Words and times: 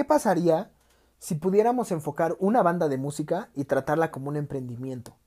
¿qué 0.00 0.04
pasaría 0.06 0.70
si 1.18 1.34
pudiéramos 1.34 1.92
enfocar 1.92 2.34
una 2.38 2.62
banda 2.62 2.88
de 2.88 2.96
música 2.96 3.50
y 3.54 3.64
tratarla 3.64 4.10
como 4.10 4.30
un 4.30 4.36
emprendimiento? 4.36 5.18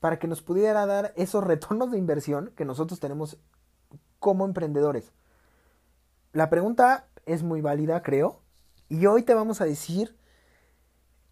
Para 0.00 0.18
que 0.18 0.26
nos 0.26 0.40
pudiera 0.40 0.86
dar 0.86 1.12
esos 1.16 1.44
retornos 1.44 1.90
de 1.90 1.98
inversión 1.98 2.50
que 2.56 2.64
nosotros 2.64 2.98
tenemos 2.98 3.36
como 4.18 4.46
emprendedores. 4.46 5.12
La 6.32 6.48
pregunta 6.48 7.08
es 7.26 7.42
muy 7.42 7.60
válida, 7.60 8.02
creo, 8.02 8.40
y 8.88 9.04
hoy 9.04 9.22
te 9.22 9.34
vamos 9.34 9.60
a 9.60 9.66
decir 9.66 10.16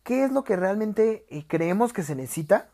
qué 0.03 0.23
es 0.23 0.30
lo 0.30 0.45
que 0.45 0.57
realmente 0.57 1.25
eh, 1.30 1.46
creemos 1.48 1.95
que 1.95 2.03
se 2.03 2.14
necesita 2.14 2.69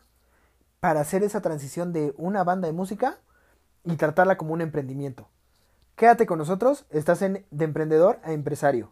para 0.81 0.99
hacer 0.99 1.23
esa 1.23 1.39
transición 1.39 1.93
de 1.93 2.13
una 2.17 2.43
banda 2.43 2.67
de 2.67 2.73
música 2.73 3.21
y 3.85 3.95
tratarla 3.95 4.37
como 4.37 4.51
un 4.51 4.59
emprendimiento. 4.59 5.29
Quédate 5.95 6.25
con 6.25 6.37
nosotros, 6.37 6.85
estás 6.89 7.21
en 7.21 7.45
de 7.49 7.63
emprendedor 7.63 8.19
a 8.23 8.33
empresario. 8.33 8.91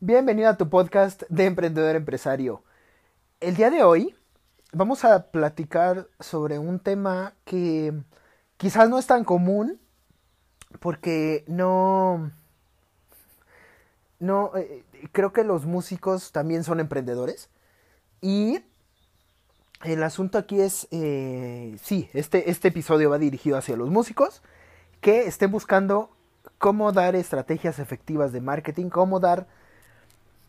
Bienvenido 0.00 0.50
a 0.50 0.58
tu 0.58 0.68
podcast 0.68 1.22
de 1.30 1.46
emprendedor 1.46 1.96
empresario. 1.96 2.62
El 3.40 3.56
día 3.56 3.70
de 3.70 3.82
hoy 3.82 4.14
vamos 4.74 5.06
a 5.06 5.30
platicar 5.30 6.06
sobre 6.20 6.58
un 6.58 6.80
tema 6.80 7.32
que 7.46 7.94
quizás 8.58 8.90
no 8.90 8.98
es 8.98 9.06
tan 9.06 9.24
común 9.24 9.80
porque 10.80 11.44
no 11.46 12.30
no 14.18 14.54
eh, 14.54 14.84
creo 15.12 15.32
que 15.32 15.44
los 15.44 15.64
músicos 15.64 16.30
también 16.30 16.62
son 16.62 16.78
emprendedores 16.78 17.48
y 18.20 18.62
el 19.82 20.02
asunto 20.02 20.36
aquí 20.36 20.60
es 20.60 20.88
eh, 20.90 21.74
sí 21.82 22.10
este 22.12 22.50
este 22.50 22.68
episodio 22.68 23.08
va 23.08 23.16
dirigido 23.16 23.56
hacia 23.56 23.78
los 23.78 23.88
músicos 23.88 24.42
que 25.00 25.26
estén 25.26 25.50
buscando 25.50 26.10
cómo 26.58 26.92
dar 26.92 27.16
estrategias 27.16 27.78
efectivas 27.78 28.32
de 28.32 28.42
marketing 28.42 28.90
cómo 28.90 29.20
dar 29.20 29.46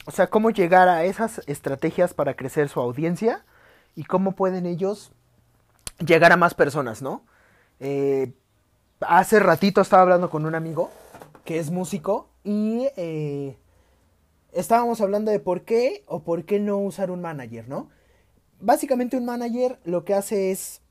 o 0.08 0.12
sea 0.12 0.28
cómo 0.28 0.52
llegar 0.52 0.88
a 0.88 1.04
esas 1.04 1.42
estrategias 1.48 2.14
para 2.14 2.34
crecer 2.34 2.70
su 2.70 2.80
audiencia 2.80 3.44
y 3.94 4.06
cómo 4.06 4.32
pueden 4.32 4.66
ellos 4.66 5.12
llegar 6.00 6.32
a 6.32 6.38
más 6.38 6.54
personas, 6.54 7.02
¿no? 7.02 7.26
Eh, 7.82 8.32
hace 9.02 9.40
ratito 9.40 9.82
estaba 9.82 10.04
hablando 10.04 10.30
con 10.30 10.46
un 10.46 10.56
amigo 10.56 10.92
que 11.44 11.60
es 11.60 11.72
músico 11.72 12.30
y 12.46 12.88
eh, 12.96 13.58
estábamos 14.54 15.02
hablando 15.02 15.30
de 15.30 15.42
por 15.42 15.64
qué 15.64 16.06
o 16.08 16.24
por 16.24 16.46
qué 16.46 16.62
no 16.62 16.78
usar 16.78 17.12
un 17.12 17.20
manager, 17.20 17.68
¿no? 17.68 17.90
Básicamente 18.62 19.18
un 19.18 19.26
manager 19.26 19.78
lo 19.84 20.06
que 20.06 20.14
hace 20.14 20.52
es 20.52 20.82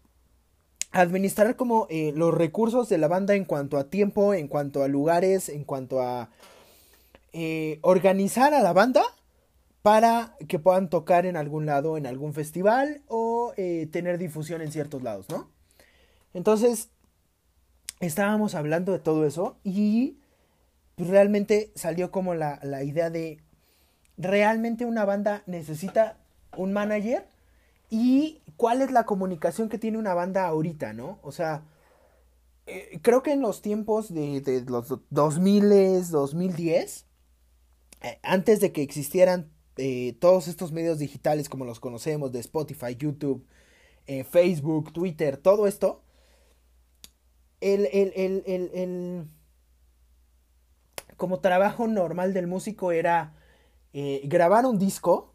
administrar 0.92 1.56
como 1.56 1.86
eh, 1.88 2.12
los 2.14 2.34
recursos 2.34 2.90
de 2.90 2.98
la 2.98 3.08
banda 3.08 3.34
en 3.34 3.46
cuanto 3.46 3.78
a 3.78 3.84
tiempo, 3.84 4.34
en 4.34 4.46
cuanto 4.46 4.82
a 4.82 4.88
lugares, 4.88 5.48
en 5.48 5.64
cuanto 5.64 6.02
a 6.02 6.28
organizar 7.82 8.54
a 8.54 8.62
la 8.62 8.72
banda 8.72 9.02
para 9.86 10.36
que 10.48 10.58
puedan 10.58 10.90
tocar 10.90 11.26
en 11.26 11.36
algún 11.36 11.64
lado, 11.64 11.96
en 11.96 12.08
algún 12.08 12.34
festival 12.34 13.02
o 13.06 13.52
eh, 13.56 13.88
tener 13.92 14.18
difusión 14.18 14.60
en 14.60 14.72
ciertos 14.72 15.00
lados, 15.02 15.28
¿no? 15.28 15.48
Entonces, 16.34 16.90
estábamos 18.00 18.56
hablando 18.56 18.90
de 18.90 18.98
todo 18.98 19.24
eso 19.24 19.58
y 19.62 20.18
pues, 20.96 21.08
realmente 21.08 21.70
salió 21.76 22.10
como 22.10 22.34
la, 22.34 22.58
la 22.64 22.82
idea 22.82 23.10
de, 23.10 23.38
realmente 24.16 24.84
una 24.84 25.04
banda 25.04 25.44
necesita 25.46 26.18
un 26.56 26.72
manager 26.72 27.28
y 27.88 28.42
cuál 28.56 28.82
es 28.82 28.90
la 28.90 29.06
comunicación 29.06 29.68
que 29.68 29.78
tiene 29.78 29.98
una 29.98 30.14
banda 30.14 30.46
ahorita, 30.46 30.94
¿no? 30.94 31.20
O 31.22 31.30
sea, 31.30 31.62
eh, 32.66 32.98
creo 33.02 33.22
que 33.22 33.32
en 33.32 33.40
los 33.40 33.62
tiempos 33.62 34.12
de, 34.12 34.40
de 34.40 34.62
los 34.62 34.92
2000, 35.10 36.10
2010, 36.10 37.05
eh, 38.02 38.18
antes 38.22 38.60
de 38.60 38.72
que 38.72 38.82
existieran 38.82 39.50
eh, 39.78 40.16
todos 40.20 40.48
estos 40.48 40.72
medios 40.72 40.98
digitales 40.98 41.48
como 41.50 41.66
los 41.66 41.80
conocemos, 41.80 42.32
de 42.32 42.40
Spotify, 42.40 42.96
YouTube, 42.96 43.46
eh, 44.06 44.24
Facebook, 44.24 44.92
Twitter, 44.92 45.36
todo 45.36 45.66
esto, 45.66 46.02
el, 47.60 47.86
el, 47.92 48.42
el, 48.46 49.28
como 51.16 51.40
trabajo 51.40 51.86
normal 51.88 52.32
del 52.32 52.46
músico 52.46 52.92
era 52.92 53.34
eh, 53.92 54.22
grabar 54.24 54.64
un 54.64 54.78
disco, 54.78 55.34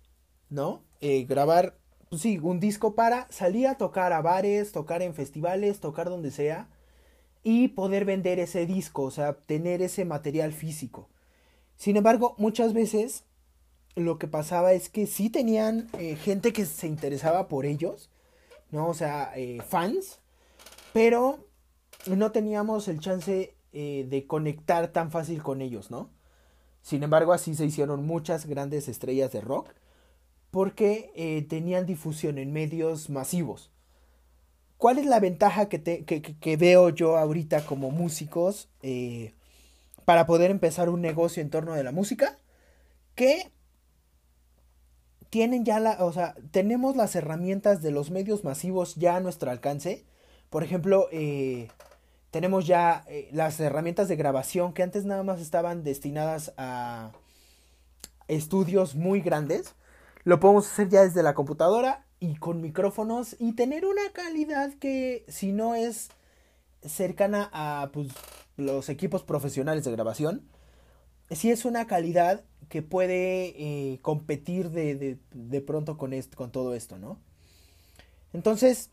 ¿no? 0.49 0.83
grabar, 1.01 1.79
pues 2.09 2.21
sí, 2.21 2.37
un 2.37 2.59
disco 2.59 2.93
para 2.93 3.27
salir 3.31 3.67
a 3.67 3.75
tocar 3.75 4.13
a 4.13 4.21
bares, 4.21 4.71
tocar 4.71 5.01
en 5.01 5.15
festivales, 5.15 5.79
tocar 5.79 6.09
donde 6.09 6.29
sea 6.29 6.69
y 7.43 7.69
poder 7.69 8.05
vender 8.05 8.39
ese 8.39 8.67
disco, 8.67 9.01
o 9.03 9.11
sea, 9.11 9.33
tener 9.33 9.81
ese 9.81 10.05
material 10.05 10.53
físico. 10.53 11.09
Sin 11.81 11.97
embargo, 11.97 12.35
muchas 12.37 12.73
veces 12.73 13.23
lo 13.95 14.19
que 14.19 14.27
pasaba 14.27 14.73
es 14.73 14.87
que 14.87 15.07
sí 15.07 15.31
tenían 15.31 15.89
eh, 15.97 16.15
gente 16.15 16.53
que 16.53 16.63
se 16.67 16.85
interesaba 16.85 17.47
por 17.47 17.65
ellos, 17.65 18.11
¿no? 18.69 18.87
O 18.87 18.93
sea, 18.93 19.31
eh, 19.35 19.63
fans, 19.67 20.19
pero 20.93 21.39
no 22.05 22.31
teníamos 22.31 22.87
el 22.87 22.99
chance 22.99 23.55
eh, 23.73 24.05
de 24.07 24.27
conectar 24.27 24.89
tan 24.89 25.09
fácil 25.09 25.41
con 25.41 25.59
ellos, 25.63 25.89
¿no? 25.89 26.11
Sin 26.83 27.01
embargo, 27.01 27.33
así 27.33 27.55
se 27.55 27.65
hicieron 27.65 28.05
muchas 28.05 28.45
grandes 28.45 28.87
estrellas 28.87 29.31
de 29.31 29.41
rock 29.41 29.73
porque 30.51 31.47
tenían 31.49 31.87
difusión 31.87 32.37
en 32.37 32.53
medios 32.53 33.09
masivos. 33.09 33.71
¿Cuál 34.77 34.99
es 34.99 35.07
la 35.07 35.19
ventaja 35.19 35.67
que, 35.67 35.79
te, 35.79 36.05
que, 36.05 36.21
que 36.21 36.57
veo 36.57 36.89
yo 36.89 37.17
ahorita 37.17 37.65
como 37.65 37.89
músicos 37.89 38.69
para 40.11 40.25
poder 40.25 40.51
empezar 40.51 40.89
un 40.89 40.99
negocio 40.99 41.41
en 41.41 41.49
torno 41.49 41.73
de 41.73 41.85
la 41.85 41.93
música? 41.93 42.37
Que 43.15 43.49
tienen 45.29 45.63
ya 45.63 45.79
la, 45.79 46.03
o 46.03 46.11
sea, 46.11 46.35
tenemos 46.51 46.97
las 46.97 47.15
herramientas 47.15 47.81
de 47.81 47.91
los 47.91 48.11
medios 48.11 48.43
masivos 48.43 48.95
ya 48.95 49.15
a 49.15 49.19
nuestro 49.21 49.51
alcance. 49.51 50.03
Por 50.49 50.65
ejemplo, 50.65 51.07
eh, 51.13 51.69
tenemos 52.29 52.67
ya 52.67 53.05
eh, 53.07 53.29
las 53.31 53.57
herramientas 53.61 54.09
de 54.09 54.17
grabación 54.17 54.73
que 54.73 54.83
antes 54.83 55.05
nada 55.05 55.23
más 55.23 55.39
estaban 55.39 55.85
destinadas 55.85 56.51
a 56.57 57.13
estudios 58.27 58.95
muy 58.95 59.21
grandes. 59.21 59.75
Lo 60.25 60.41
podemos 60.41 60.69
hacer 60.69 60.89
ya 60.89 61.03
desde 61.03 61.23
la 61.23 61.35
computadora 61.35 62.05
y 62.19 62.35
con 62.35 62.59
micrófonos 62.59 63.37
y 63.39 63.53
tener 63.53 63.85
una 63.85 64.11
calidad 64.11 64.73
que 64.73 65.23
si 65.29 65.53
no 65.53 65.73
es 65.73 66.09
cercana 66.83 67.49
a 67.53 67.89
pues, 67.93 68.09
los 68.57 68.89
equipos 68.89 69.23
profesionales 69.23 69.83
de 69.83 69.91
grabación, 69.91 70.47
si 71.29 71.49
es 71.49 71.65
una 71.65 71.87
calidad 71.87 72.43
que 72.69 72.81
puede 72.81 73.53
eh, 73.57 73.99
competir 74.01 74.69
de, 74.69 75.63
pronto 75.65 75.97
con, 75.97 76.13
esto, 76.13 76.37
con 76.37 76.51
todo 76.51 76.73
esto, 76.73 76.97
¿no? 76.97 77.19
Entonces, 78.33 78.91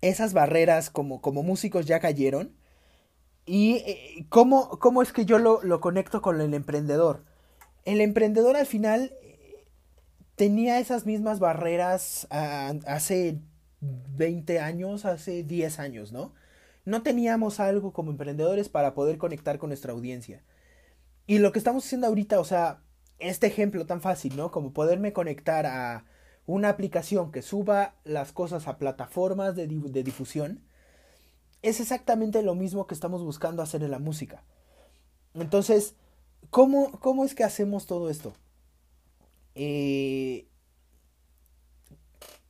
esas 0.00 0.32
barreras 0.32 0.90
como, 0.90 1.20
como 1.20 1.42
músicos 1.42 1.86
ya 1.86 2.00
cayeron. 2.00 2.54
¿Y 3.46 3.76
eh, 3.86 4.26
¿cómo, 4.28 4.78
¿cómo, 4.80 5.02
es 5.02 5.12
que 5.12 5.24
yo 5.24 5.38
lo, 5.38 5.62
lo, 5.62 5.80
conecto 5.80 6.22
con 6.22 6.40
el 6.40 6.54
emprendedor? 6.54 7.24
El 7.84 8.00
emprendedor 8.00 8.56
al 8.56 8.66
final 8.66 9.12
eh, 9.22 9.64
tenía 10.34 10.78
esas 10.78 11.04
mismas 11.06 11.40
barreras 11.40 12.26
hace 12.30 13.38
20 13.80 14.60
años, 14.60 15.04
hace 15.04 15.42
10 15.42 15.78
años, 15.78 16.12
¿no? 16.12 16.32
No 16.84 17.02
teníamos 17.02 17.60
algo 17.60 17.92
como 17.92 18.10
emprendedores 18.10 18.68
para 18.68 18.94
poder 18.94 19.18
conectar 19.18 19.58
con 19.58 19.70
nuestra 19.70 19.92
audiencia. 19.92 20.42
Y 21.26 21.38
lo 21.38 21.52
que 21.52 21.58
estamos 21.58 21.84
haciendo 21.84 22.06
ahorita, 22.06 22.38
o 22.40 22.44
sea, 22.44 22.82
este 23.18 23.46
ejemplo 23.46 23.86
tan 23.86 24.00
fácil, 24.00 24.36
¿no? 24.36 24.50
Como 24.50 24.72
poderme 24.72 25.12
conectar 25.12 25.66
a 25.66 26.04
una 26.46 26.68
aplicación 26.68 27.32
que 27.32 27.42
suba 27.42 27.94
las 28.04 28.32
cosas 28.32 28.68
a 28.68 28.78
plataformas 28.78 29.56
de, 29.56 29.66
difusión, 29.66 30.62
es 31.62 31.80
exactamente 31.80 32.42
lo 32.42 32.54
mismo 32.54 32.86
que 32.86 32.94
estamos 32.94 33.22
buscando 33.22 33.62
hacer 33.62 33.82
en 33.82 33.90
la 33.90 33.98
música. 33.98 34.44
Entonces, 35.32 35.94
¿cómo, 36.50 37.00
cómo 37.00 37.24
es 37.24 37.34
que 37.34 37.44
hacemos 37.44 37.86
todo 37.86 38.10
esto? 38.10 38.34
Eh, 39.54 40.46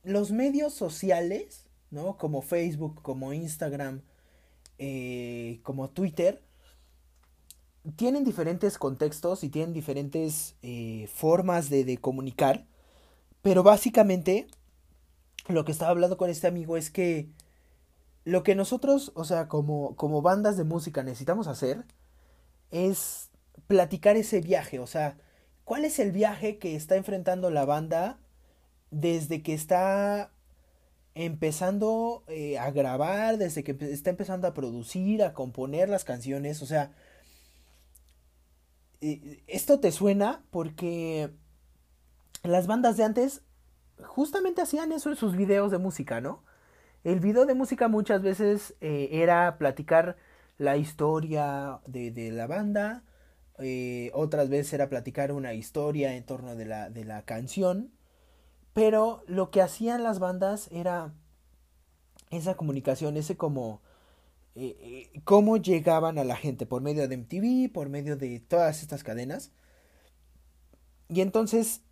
los 0.03 0.31
medios 0.31 0.73
sociales, 0.73 1.67
¿no? 1.91 2.17
Como 2.17 2.41
Facebook, 2.41 3.01
como 3.01 3.31
Instagram, 3.31 4.01
eh, 4.77 5.59
como 5.63 5.89
Twitter, 5.89 6.41
tienen 7.95 8.23
diferentes 8.23 8.77
contextos 8.77 9.43
y 9.43 9.49
tienen 9.49 9.73
diferentes 9.73 10.55
eh, 10.61 11.07
formas 11.13 11.69
de, 11.69 11.97
comunicar. 11.97 12.65
Pero 13.41 13.63
básicamente, 13.63 14.47
lo 15.47 15.65
que 15.65 15.71
estaba 15.71 15.91
hablando 15.91 16.17
con 16.17 16.29
este 16.29 16.47
amigo 16.47 16.77
es 16.77 16.89
que 16.89 17.29
lo 18.23 18.43
que 18.43 18.55
nosotros, 18.55 19.11
o 19.15 19.23
sea, 19.23 19.47
como, 19.47 19.95
como 19.95 20.21
bandas 20.21 20.57
de 20.57 20.63
música 20.63 21.03
necesitamos 21.03 21.47
hacer 21.47 21.85
es 22.71 23.29
platicar 23.67 24.17
ese 24.17 24.41
viaje. 24.41 24.79
O 24.79 24.87
sea, 24.87 25.17
¿cuál 25.63 25.85
es 25.85 25.99
el 25.99 26.11
viaje 26.11 26.57
que 26.57 26.75
está 26.75 26.95
enfrentando 26.95 27.51
la 27.51 27.65
banda 27.65 28.19
desde 28.89 29.43
que 29.43 29.53
está 29.53 30.31
empezando 31.15 32.25
eh, 32.27 32.59
a 32.59 32.69
grabar, 32.71 33.37
desde 33.37 33.63
que 33.63 33.71
está 33.91 34.09
empezando 34.09 34.47
a 34.47 34.53
producir, 34.53 35.23
a 35.23 35.33
componer 35.33 35.87
las 35.87 36.03
canciones, 36.03 36.61
o 36.61 36.65
sea, 36.65 36.91
eh, 38.99 39.41
esto 39.47 39.79
te 39.79 39.91
suena 39.91 40.43
porque 40.51 41.31
las 42.43 42.67
bandas 42.67 42.97
de 42.97 43.05
antes 43.05 43.41
justamente 44.03 44.61
hacían 44.61 44.91
eso 44.91 45.09
en 45.09 45.15
sus 45.15 45.37
videos 45.37 45.71
de 45.71 45.77
música, 45.77 46.19
¿no? 46.19 46.43
El 47.05 47.21
video 47.21 47.45
de 47.45 47.55
música 47.55 47.87
muchas 47.87 48.21
veces 48.21 48.75
eh, 48.81 49.09
era 49.11 49.57
platicar 49.57 50.17
la 50.57 50.75
historia 50.75 51.79
de, 51.87 52.31
la 52.31 52.47
banda, 52.47 53.03
otras 54.13 54.49
veces 54.49 54.73
era 54.73 54.89
platicar 54.89 55.31
una 55.31 55.53
historia 55.53 56.15
en 56.15 56.25
torno 56.25 56.55
de 56.55 56.65
la, 56.65 56.89
de 56.89 57.05
la 57.05 57.23
canción, 57.23 57.91
pero 58.75 59.23
lo 59.25 59.51
que 59.51 59.61
hacían 59.61 60.03
las 60.03 60.19
bandas 60.19 60.67
era 60.69 61.13
esa 62.29 62.55
comunicación, 62.55 63.15
ese 63.15 63.37
como... 63.37 63.81
Eh, 64.53 65.09
eh, 65.13 65.21
cómo 65.23 65.55
llegaban 65.55 66.17
a 66.17 66.25
la 66.25 66.35
gente 66.35 66.65
por 66.65 66.81
medio 66.81 67.07
de 67.07 67.15
MTV, 67.15 67.71
por 67.73 67.87
medio 67.87 68.17
de 68.17 68.41
todas 68.41 68.81
estas 68.81 69.01
cadenas. 69.01 69.53
Y 71.07 71.21
entonces 71.21 71.83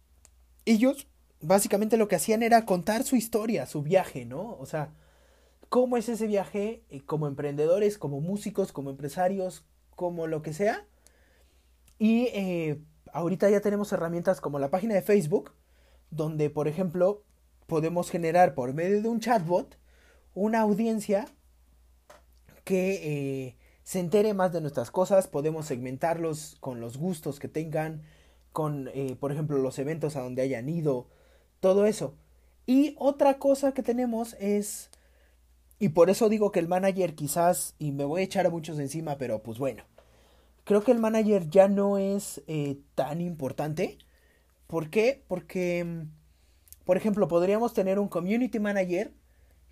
ellos 0.65 1.07
básicamente 1.39 1.95
lo 1.95 2.09
que 2.09 2.18
hacían 2.18 2.44
era 2.44 2.65
contar 2.65 3.03
su 3.03 3.15
historia, 3.15 3.65
su 3.65 3.81
viaje, 3.81 4.25
¿no? 4.25 4.57
O 4.59 4.65
sea, 4.65 4.94
cómo 5.69 5.95
es 5.95 6.09
ese 6.09 6.27
viaje 6.27 6.83
eh, 6.89 7.00
como 7.06 7.27
emprendedores, 7.27 7.97
como 7.97 8.19
músicos, 8.19 8.74
como 8.74 8.89
empresarios, 8.89 9.63
como 9.95 10.27
lo 10.27 10.41
que 10.41 10.51
sea. 10.51 10.85
Y 11.97 12.27
ahorita 13.13 13.50
ya 13.50 13.62
tenemos 13.62 13.94
herramientas 13.94 14.41
como 14.41 14.59
la 14.59 14.69
página 14.69 14.95
de 14.95 15.01
Facebook, 15.01 15.53
donde, 16.15 16.50
por 16.50 16.68
ejemplo, 16.68 17.24
podemos 17.68 18.10
generar 18.10 18.54
por 18.54 18.74
medio 18.74 19.01
de 19.01 19.10
un 19.10 19.19
chatbot 19.19 19.77
una 20.36 20.62
audiencia 20.62 21.25
que 22.63 23.48
eh, 23.48 23.57
se 23.83 24.00
entere 24.00 24.33
más 24.33 24.54
de 24.54 24.62
nuestras 24.62 24.92
cosas, 24.92 25.27
podemos 25.27 25.65
segmentarlos 25.65 26.57
con 26.60 26.80
los 26.80 26.98
gustos 26.98 27.39
que 27.39 27.48
tengan, 27.48 28.04
con, 28.51 28.89
eh, 28.94 29.15
por 29.19 29.31
ejemplo, 29.31 29.57
los 29.57 29.77
eventos 29.80 30.15
a 30.15 30.21
donde 30.21 30.42
hayan 30.42 30.69
ido, 30.69 31.07
todo 31.60 31.86
eso. 31.86 32.16
Y 32.66 32.95
otra 32.98 33.39
cosa 33.39 33.74
que 33.74 33.83
tenemos 33.83 34.36
es, 34.39 34.89
y 35.80 35.89
por 35.89 36.09
eso 36.09 36.30
digo 36.30 36.51
que 36.51 36.59
el 36.59 36.68
manager 36.68 37.13
quizás, 37.16 37.75
y 37.77 37.92
me 37.92 38.06
voy 38.06 38.21
a 38.21 38.25
echar 38.25 38.45
a 38.45 38.50
muchos 38.50 38.80
encima, 38.80 39.18
pero 39.18 39.44
pues 39.44 39.59
bueno, 39.59 39.83
creo 40.63 40.83
que 40.83 40.92
el 40.92 41.00
manager 41.00 41.50
ya 41.50 41.68
no 41.68 41.98
es 41.98 42.42
eh, 42.48 42.80
tan 42.95 43.19
importante 43.19 43.98
¿Por 44.74 44.90
qué? 44.90 45.22
Porque, 45.28 45.84
mm, 45.84 46.10
por 46.84 46.98
ejemplo, 46.98 47.28
podríamos 47.28 47.75
tener 47.75 48.00
un 48.00 48.08
community 48.08 48.58
manager 48.58 49.14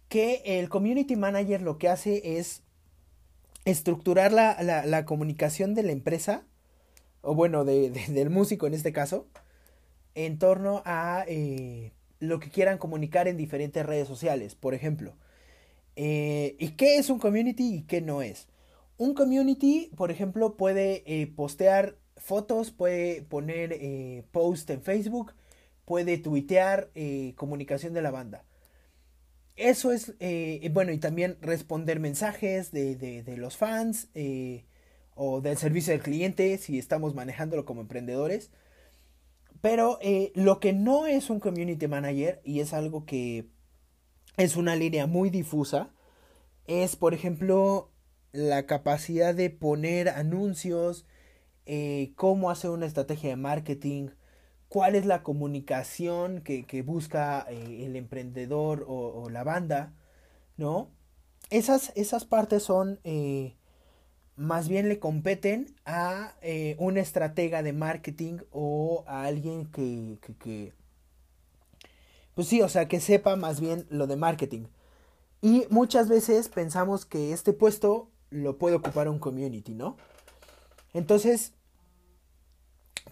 que 0.10 0.44
el 0.46 0.70
community 0.70 1.16
manager 1.16 1.64
lo 1.64 1.80
que 1.80 1.90
hace 1.90 2.38
es 2.38 2.62
estructurar 3.66 4.32
la, 4.32 5.06
comunicación 5.06 5.74
de 5.74 5.82
la 5.82 5.92
empresa, 5.92 6.46
o 7.22 7.34
bueno, 7.34 7.66
del 7.66 8.30
músico 8.30 8.68
en 8.68 8.76
este 8.76 8.94
caso, 8.94 9.26
en 10.14 10.38
torno 10.38 10.84
a 10.86 11.26
eh, 11.28 11.94
lo 12.20 12.40
que 12.40 12.52
quieran 12.52 12.78
comunicar 12.78 13.28
en 13.28 13.38
diferentes 13.38 13.84
redes 13.84 14.08
sociales, 14.08 14.54
por 14.54 14.76
ejemplo. 14.76 15.16
Eh, 15.96 16.56
¿Y 16.60 16.74
qué 16.74 16.98
es 16.98 17.10
un 17.10 17.18
community 17.18 17.78
y 17.78 17.82
qué 17.86 18.02
no 18.02 18.22
es? 18.22 18.50
Un 19.00 19.16
community, 19.16 19.90
por 19.98 20.12
ejemplo, 20.12 20.58
puede 20.58 21.02
eh, 21.08 21.26
postear 21.26 21.96
fotos, 22.22 22.72
puede 22.72 23.24
poner 23.24 23.74
eh, 23.74 24.24
post 24.32 24.70
en 24.70 24.82
Facebook, 24.82 25.34
puede 25.86 26.18
tuitear 26.18 26.90
eh, 26.96 27.34
comunicación 27.36 27.94
de 27.94 28.02
la 28.02 28.12
banda. 28.12 28.46
Eso 29.56 29.92
es, 29.92 30.14
eh, 30.20 30.70
bueno, 30.72 30.92
y 30.92 30.98
también 30.98 31.38
responder 31.42 32.00
mensajes 32.00 32.72
de, 32.72 32.96
de, 32.96 33.38
los 33.38 33.58
fans 33.58 34.08
o 35.14 35.42
del 35.42 35.58
servicio 35.58 35.92
del 35.92 36.02
cliente 36.02 36.58
si 36.58 36.80
estamos 36.80 37.14
manejándolo 37.16 37.66
como 37.66 37.82
emprendedores. 37.82 38.50
Pero 39.60 40.00
lo 40.34 40.60
que 40.60 40.74
no 40.74 41.06
es 41.06 41.30
un 41.30 41.40
community 41.40 41.88
manager 41.88 42.42
y 42.44 42.62
es 42.62 42.74
algo 42.74 43.06
que 43.06 43.50
es 44.38 44.56
una 44.56 44.76
línea 44.76 45.06
muy 45.06 45.30
difusa, 45.30 45.92
es 46.66 46.96
por 46.96 47.14
ejemplo 47.14 47.92
la 48.32 48.66
capacidad 48.66 49.36
de 49.36 49.50
poner 49.50 50.10
anuncios, 50.10 51.06
eh, 51.66 52.14
cómo 52.16 52.50
hacer 52.50 52.72
una 52.72 52.86
estrategia 52.86 53.30
de 53.30 53.36
marketing, 53.36 54.10
cuál 54.70 54.96
es 54.96 55.06
la 55.06 55.24
comunicación 55.24 56.42
que, 56.42 56.84
busca 56.86 57.46
eh, 57.50 57.86
el 57.86 57.96
emprendedor 57.96 58.86
o, 58.88 59.30
la 59.30 59.44
banda, 59.44 59.94
¿no? 60.58 60.90
Esas, 61.50 61.92
esas 61.96 62.26
partes 62.26 62.64
son, 62.64 63.00
eh, 63.04 63.56
más 64.36 64.70
bien 64.70 64.90
le 64.90 65.00
competen 65.00 65.76
a 65.86 66.36
un 66.78 66.98
estratega 66.98 67.64
de 67.64 67.74
marketing 67.74 68.40
o 68.52 69.04
a 69.08 69.26
alguien 69.26 69.66
que, 69.66 70.18
que, 70.22 70.36
que, 70.36 70.74
pues 72.36 72.48
sí, 72.48 72.62
o 72.62 72.70
sea, 72.70 72.88
que 72.88 73.00
sepa 73.00 73.36
más 73.36 73.60
bien 73.60 73.86
lo 73.90 74.08
de 74.08 74.16
marketing. 74.16 74.66
Y 75.42 75.66
muchas 75.70 76.08
veces 76.08 76.50
pensamos 76.50 77.06
que 77.06 77.34
este 77.34 77.54
puesto 77.54 78.10
lo 78.30 78.58
puede 78.58 78.76
ocupar 78.76 79.10
un 79.10 79.20
community, 79.20 79.74
¿no? 79.74 79.98
Entonces, 80.94 81.54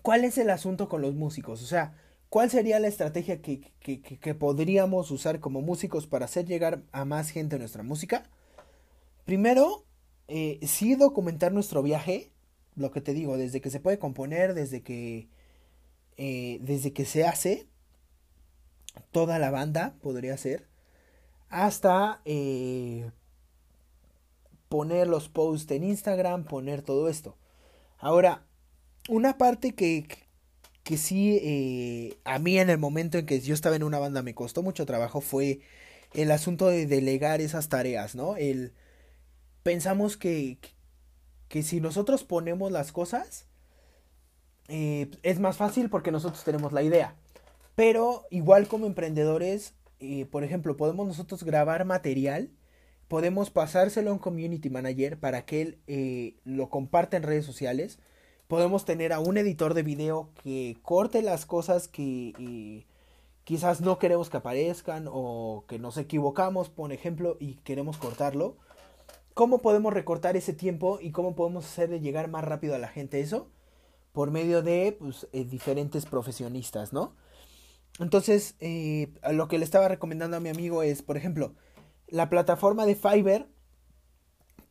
¿cuál 0.01 0.25
es 0.25 0.37
el 0.37 0.49
asunto 0.49 0.89
con 0.89 1.01
los 1.01 1.15
músicos? 1.15 1.61
O 1.63 1.65
sea, 1.65 1.95
¿cuál 2.29 2.49
sería 2.49 2.79
la 2.79 2.87
estrategia 2.87 3.41
que, 3.41 3.61
que, 3.79 4.35
podríamos 4.35 5.11
usar 5.11 5.39
como 5.39 5.61
músicos 5.61 6.07
para 6.07 6.25
hacer 6.25 6.45
llegar 6.45 6.83
a 6.91 7.05
más 7.05 7.29
gente 7.29 7.57
nuestra 7.59 7.83
música? 7.83 8.29
Primero, 9.25 9.85
eh, 10.27 10.59
sí 10.63 10.95
documentar 10.95 11.53
nuestro 11.53 11.81
viaje, 11.83 12.31
lo 12.75 12.91
que 12.91 13.01
te 13.01 13.13
digo, 13.13 13.37
desde 13.37 13.61
que 13.61 13.69
se 13.69 13.79
puede 13.79 13.99
componer, 13.99 14.53
desde 14.53 14.81
que, 14.81 15.29
eh, 16.17 16.59
desde 16.61 16.93
que 16.93 17.05
se 17.05 17.25
hace, 17.25 17.67
toda 19.11 19.39
la 19.39 19.51
banda 19.51 19.95
podría 20.01 20.37
ser, 20.37 20.67
hasta 21.49 22.21
eh, 22.25 23.09
poner 24.67 25.07
los 25.07 25.29
posts 25.29 25.71
en 25.71 25.83
Instagram, 25.83 26.45
poner 26.45 26.81
todo 26.81 27.09
esto. 27.09 27.38
Ahora, 27.99 28.45
una 29.09 29.37
parte 29.37 29.75
que, 29.75 30.07
que 30.83 30.97
sí 30.97 31.37
eh, 31.41 32.17
a 32.23 32.39
mí 32.39 32.57
en 32.57 32.69
el 32.69 32.77
momento 32.77 33.17
en 33.17 33.25
que 33.25 33.39
yo 33.41 33.53
estaba 33.53 33.75
en 33.75 33.83
una 33.83 33.99
banda 33.99 34.21
me 34.21 34.35
costó 34.35 34.63
mucho 34.63 34.85
trabajo 34.85 35.21
fue 35.21 35.61
el 36.13 36.31
asunto 36.31 36.67
de 36.67 36.85
delegar 36.87 37.41
esas 37.41 37.69
tareas, 37.69 38.15
¿no? 38.15 38.35
El 38.37 38.73
pensamos 39.63 40.17
que, 40.17 40.57
que 41.49 41.63
si 41.63 41.81
nosotros 41.81 42.23
ponemos 42.23 42.71
las 42.71 42.91
cosas 42.91 43.45
eh, 44.69 45.09
es 45.23 45.39
más 45.39 45.57
fácil 45.57 45.89
porque 45.89 46.11
nosotros 46.11 46.43
tenemos 46.43 46.71
la 46.73 46.83
idea. 46.83 47.15
Pero 47.75 48.25
igual 48.29 48.67
como 48.67 48.85
emprendedores, 48.85 49.73
eh, 49.99 50.25
por 50.25 50.43
ejemplo, 50.43 50.77
podemos 50.77 51.07
nosotros 51.07 51.43
grabar 51.43 51.85
material, 51.85 52.49
podemos 53.09 53.49
pasárselo 53.51 54.11
a 54.11 54.13
un 54.13 54.19
community 54.19 54.69
manager 54.69 55.19
para 55.19 55.45
que 55.45 55.61
él 55.85 56.39
lo 56.45 56.69
comparta 56.69 57.17
en 57.17 57.23
redes 57.23 57.45
sociales 57.45 57.99
podemos 58.47 58.83
tener 58.83 59.13
a 59.13 59.19
un 59.19 59.37
editor 59.37 59.75
de 59.75 59.83
video 59.83 60.31
que 60.43 60.77
corte 60.81 61.21
las 61.21 61.45
cosas 61.45 61.87
que 61.87 62.33
eh, 62.39 62.87
quizás 63.43 63.79
no 63.79 63.99
queremos 63.99 64.29
que 64.31 64.37
aparezcan 64.37 65.05
o 65.07 65.65
que 65.67 65.77
nos 65.77 65.97
equivocamos, 65.97 66.69
por 66.69 66.91
ejemplo, 66.91 67.37
y 67.39 67.55
queremos 67.57 67.97
cortarlo. 67.97 68.57
¿Cómo 69.35 69.59
podemos 69.59 69.93
recortar 69.93 70.35
ese 70.35 70.53
tiempo 70.53 70.97
y 70.99 71.11
cómo 71.11 71.35
podemos 71.35 71.63
hacer 71.65 71.89
de 71.89 71.99
llegar 71.99 72.27
más 72.27 72.43
rápido 72.43 72.73
a 72.73 72.79
la 72.79 72.87
gente 72.87 73.19
eso? 73.19 73.49
por 74.11 74.31
medio 74.31 74.61
de 74.61 74.97
pues, 74.99 75.27
eh, 75.31 75.45
diferentes 75.45 76.05
profesionistas, 76.05 76.93
¿no? 76.93 77.15
Entonces, 77.99 78.55
eh, 78.59 79.13
lo 79.31 79.47
que 79.47 79.57
le 79.57 79.65
estaba 79.65 79.87
recomendando 79.87 80.37
a 80.37 80.39
mi 80.39 80.49
amigo 80.49 80.83
es, 80.83 81.01
por 81.01 81.15
ejemplo, 81.15 81.53
la 82.11 82.29
plataforma 82.29 82.85
de 82.85 82.95
Fiverr, 82.95 83.47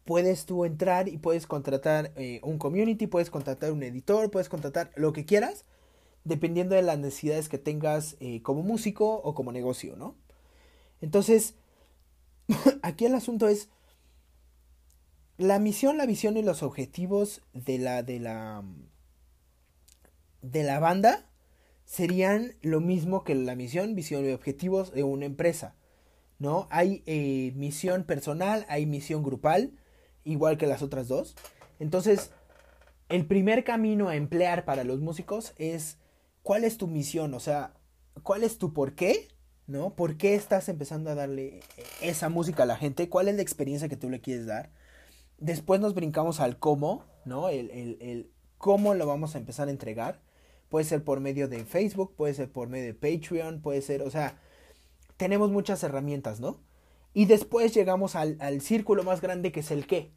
puedes 0.04 0.46
tú 0.46 0.64
entrar 0.64 1.08
y 1.08 1.18
puedes 1.18 1.46
contratar 1.46 2.12
eh, 2.16 2.40
un 2.42 2.58
community, 2.58 3.06
puedes 3.06 3.30
contratar 3.30 3.72
un 3.72 3.82
editor, 3.82 4.30
puedes 4.30 4.48
contratar 4.48 4.90
lo 4.96 5.12
que 5.12 5.24
quieras, 5.24 5.64
dependiendo 6.24 6.74
de 6.74 6.82
las 6.82 6.98
necesidades 6.98 7.48
que 7.48 7.58
tengas 7.58 8.16
como 8.42 8.62
músico 8.62 9.14
o 9.16 9.34
como 9.34 9.52
negocio, 9.52 9.96
¿no? 9.96 10.16
Entonces, 11.00 11.54
aquí 12.82 13.06
el 13.06 13.14
asunto 13.14 13.48
es 13.48 13.68
la 15.36 15.58
misión, 15.60 15.96
la 15.96 16.06
visión 16.06 16.36
y 16.36 16.42
los 16.42 16.62
objetivos 16.62 17.42
de 17.52 17.78
la 17.78 18.02
de 18.02 18.18
la 18.18 18.64
de 20.42 20.62
la 20.64 20.80
banda 20.80 21.26
serían 21.84 22.54
lo 22.60 22.80
mismo 22.80 23.24
que 23.24 23.34
la 23.34 23.54
misión, 23.54 23.94
visión 23.94 24.26
y 24.26 24.32
objetivos 24.32 24.92
de 24.92 25.04
una 25.04 25.26
empresa. 25.26 25.74
¿No? 26.38 26.68
Hay 26.70 27.02
eh, 27.06 27.52
misión 27.56 28.04
personal, 28.04 28.64
hay 28.68 28.86
misión 28.86 29.22
grupal, 29.22 29.72
igual 30.24 30.56
que 30.56 30.66
las 30.66 30.82
otras 30.82 31.08
dos. 31.08 31.34
Entonces, 31.80 32.30
el 33.08 33.26
primer 33.26 33.64
camino 33.64 34.08
a 34.08 34.16
emplear 34.16 34.64
para 34.64 34.84
los 34.84 35.00
músicos 35.00 35.54
es 35.56 35.98
cuál 36.42 36.64
es 36.64 36.76
tu 36.76 36.86
misión, 36.86 37.34
o 37.34 37.40
sea, 37.40 37.74
cuál 38.22 38.44
es 38.44 38.58
tu 38.58 38.72
por 38.72 38.94
qué, 38.94 39.28
¿no? 39.66 39.94
¿Por 39.94 40.16
qué 40.16 40.34
estás 40.34 40.68
empezando 40.68 41.10
a 41.10 41.14
darle 41.14 41.60
esa 42.00 42.28
música 42.28 42.62
a 42.62 42.66
la 42.66 42.76
gente? 42.76 43.08
¿Cuál 43.08 43.28
es 43.28 43.36
la 43.36 43.42
experiencia 43.42 43.88
que 43.88 43.96
tú 43.96 44.08
le 44.10 44.20
quieres 44.20 44.46
dar? 44.46 44.70
Después 45.38 45.80
nos 45.80 45.94
brincamos 45.94 46.40
al 46.40 46.58
cómo, 46.58 47.04
¿no? 47.24 47.48
El, 47.48 47.70
el, 47.70 47.98
el 48.00 48.30
cómo 48.58 48.94
lo 48.94 49.06
vamos 49.06 49.34
a 49.34 49.38
empezar 49.38 49.68
a 49.68 49.72
entregar. 49.72 50.20
Puede 50.68 50.84
ser 50.84 51.02
por 51.04 51.20
medio 51.20 51.48
de 51.48 51.64
Facebook, 51.64 52.14
puede 52.16 52.34
ser 52.34 52.50
por 52.50 52.68
medio 52.68 52.86
de 52.86 52.94
Patreon, 52.94 53.62
puede 53.62 53.80
ser, 53.80 54.02
o 54.02 54.10
sea, 54.10 54.38
tenemos 55.18 55.50
muchas 55.50 55.82
herramientas, 55.82 56.40
¿no? 56.40 56.58
Y 57.12 57.26
después 57.26 57.74
llegamos 57.74 58.16
al, 58.16 58.60
círculo 58.62 59.02
más 59.02 59.20
grande 59.20 59.52
que 59.52 59.60
es 59.60 59.70
el 59.70 59.86
qué. 59.86 60.10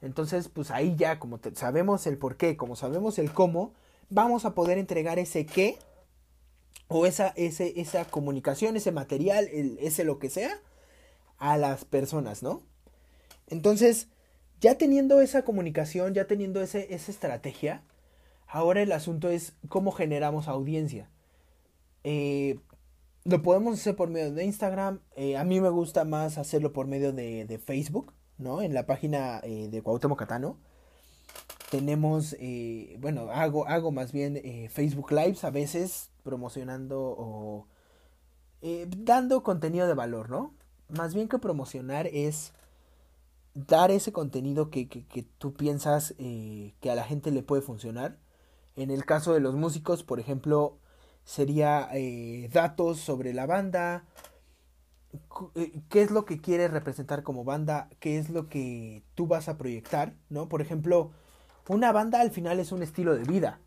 Entonces, 0.00 0.48
pues 0.48 0.70
ahí 0.70 0.94
ya, 0.96 1.18
como 1.18 1.40
sabemos 1.54 2.06
el 2.06 2.18
por 2.18 2.36
qué, 2.36 2.56
como 2.56 2.76
sabemos 2.76 3.18
el 3.18 3.32
cómo, 3.32 3.74
vamos 4.10 4.44
a 4.44 4.54
poder 4.54 4.78
entregar 4.78 5.18
ese 5.18 5.44
qué 5.44 5.78
o 6.86 7.06
esa, 7.06 7.32
ese, 7.36 7.80
esa 7.80 8.04
comunicación, 8.04 8.76
ese 8.76 8.92
material, 8.92 9.48
ese 9.48 10.04
lo 10.04 10.20
que 10.20 10.30
sea, 10.30 10.60
a 11.38 11.56
las 11.56 11.84
personas, 11.84 12.44
¿no? 12.44 12.62
Entonces, 13.48 14.06
ya 14.60 14.78
teniendo 14.78 15.20
esa 15.20 15.42
comunicación, 15.42 16.14
ya 16.14 16.28
teniendo 16.28 16.62
ese, 16.62 16.94
esa 16.94 17.10
estrategia, 17.10 17.82
Ahora 18.52 18.82
el 18.82 18.92
asunto 18.92 19.30
es 19.30 19.54
cómo 19.70 19.92
generamos 19.92 20.46
audiencia. 20.46 21.08
Eh, 22.04 22.58
lo 23.24 23.42
podemos 23.42 23.78
hacer 23.78 23.96
por 23.96 24.08
medio 24.10 24.32
de 24.32 24.44
Instagram. 24.44 25.00
Eh, 25.16 25.36
a 25.36 25.44
mí 25.44 25.60
me 25.60 25.68
gusta 25.68 26.04
más 26.04 26.38
hacerlo 26.38 26.72
por 26.72 26.86
medio 26.86 27.12
de, 27.12 27.60
Facebook, 27.64 28.12
¿no? 28.38 28.62
En 28.62 28.74
la 28.74 28.86
página 28.86 29.40
eh, 29.42 29.68
de 29.68 29.82
Cuauhtémoc 29.82 30.18
Catano. 30.18 30.56
Tenemos, 31.70 32.36
bueno, 32.98 33.30
hago, 33.30 33.66
hago 33.66 33.92
más 33.92 34.12
bien 34.12 34.68
Facebook 34.68 35.10
Lives 35.10 35.42
a 35.42 35.50
veces 35.50 36.10
promocionando 36.22 37.00
o 37.00 37.66
dando 38.98 39.42
contenido 39.42 39.86
de 39.86 39.94
valor, 39.94 40.28
¿no? 40.28 40.54
Más 40.90 41.14
bien 41.14 41.28
que 41.28 41.38
promocionar 41.38 42.08
es 42.08 42.52
dar 43.54 43.90
ese 43.90 44.12
contenido 44.12 44.68
que, 44.68 44.86
que 44.86 45.22
tú 45.38 45.54
piensas 45.54 46.14
que 46.18 46.90
a 46.90 46.94
la 46.94 47.04
gente 47.04 47.30
le 47.30 47.42
puede 47.42 47.62
funcionar 47.62 48.18
en 48.76 48.90
el 48.90 49.04
caso 49.04 49.34
de 49.34 49.40
los 49.40 49.54
músicos, 49.54 50.02
por 50.02 50.18
ejemplo, 50.18 50.78
sería 51.24 51.88
eh, 51.92 52.48
datos 52.52 52.98
sobre 52.98 53.32
la 53.32 53.46
banda, 53.46 54.04
eh, 55.54 55.80
qué 55.88 56.02
es 56.02 56.10
lo 56.10 56.24
que 56.24 56.40
quieres 56.40 56.70
representar 56.70 57.22
como 57.22 57.44
banda, 57.44 57.88
qué 58.00 58.18
es 58.18 58.30
lo 58.30 58.48
que 58.48 59.02
tú 59.14 59.26
vas 59.26 59.48
a 59.48 59.56
proyectar, 59.56 60.14
¿no? 60.28 60.48
Por 60.48 60.62
ejemplo, 60.62 61.12
una 61.68 61.92
banda 61.92 62.20
al 62.20 62.30
final 62.30 62.60
es 62.60 62.72
un 62.72 62.82
estilo 62.82 63.14
de 63.14 63.24
vida. 63.24 63.60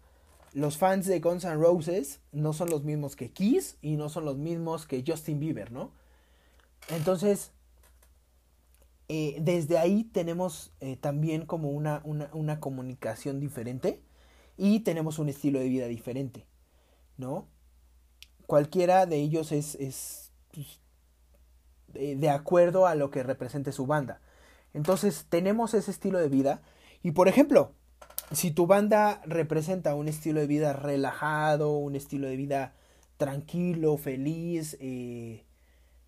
Los 0.53 0.77
fans 0.77 1.05
de 1.05 1.19
Guns 1.19 1.43
N' 1.43 1.55
Roses 1.55 2.21
no 2.31 2.53
son 2.53 2.69
los 2.69 2.83
mismos 2.83 3.15
que 3.15 3.31
Kiss 3.31 3.77
y 3.81 3.97
no 3.97 4.09
son 4.09 4.25
los 4.25 4.38
mismos 4.38 4.85
que 4.85 5.03
Justin 5.05 5.39
Bieber, 5.39 5.71
¿no? 5.71 5.91
Entonces, 6.89 7.51
eh, 9.09 9.38
desde 9.41 9.77
ahí 9.77 10.03
tenemos 10.05 10.71
también 11.01 11.45
como 11.45 11.71
una, 11.71 12.01
una, 12.05 12.29
una 12.33 12.59
comunicación 12.59 13.39
diferente 13.39 14.01
y 14.57 14.81
tenemos 14.81 15.19
un 15.19 15.29
estilo 15.29 15.59
de 15.59 15.69
vida 15.69 15.88
diferente, 15.88 16.45
¿no? 17.17 17.48
Cualquiera 18.45 19.05
de 19.05 19.17
ellos 19.17 19.51
es, 19.51 19.75
es 19.75 20.31
pues, 20.53 20.79
de 21.88 22.29
acuerdo 22.29 22.88
a 22.88 22.95
lo 22.95 23.10
que 23.10 23.24
represente 23.24 23.72
su 23.72 23.86
banda. 23.86 24.22
Entonces 24.74 25.25
tenemos 25.29 25.74
ese 25.74 25.91
estilo 25.91 26.19
de 26.19 26.29
vida 26.29 26.62
y 27.01 27.12
por 27.12 27.27
ejemplo, 27.27 27.74
si 28.31 28.51
tu 28.51 28.67
banda 28.67 29.22
representa 29.25 29.95
un 29.95 30.07
estilo 30.07 30.39
de 30.39 30.48
vida 30.48 30.74
relajado, 30.74 31.77
un 31.77 31.95
estilo 31.95 32.27
de 32.27 32.36
vida 32.36 32.74
tranquilo, 33.17 33.98
feliz, 33.98 34.77
eh, 34.79 35.45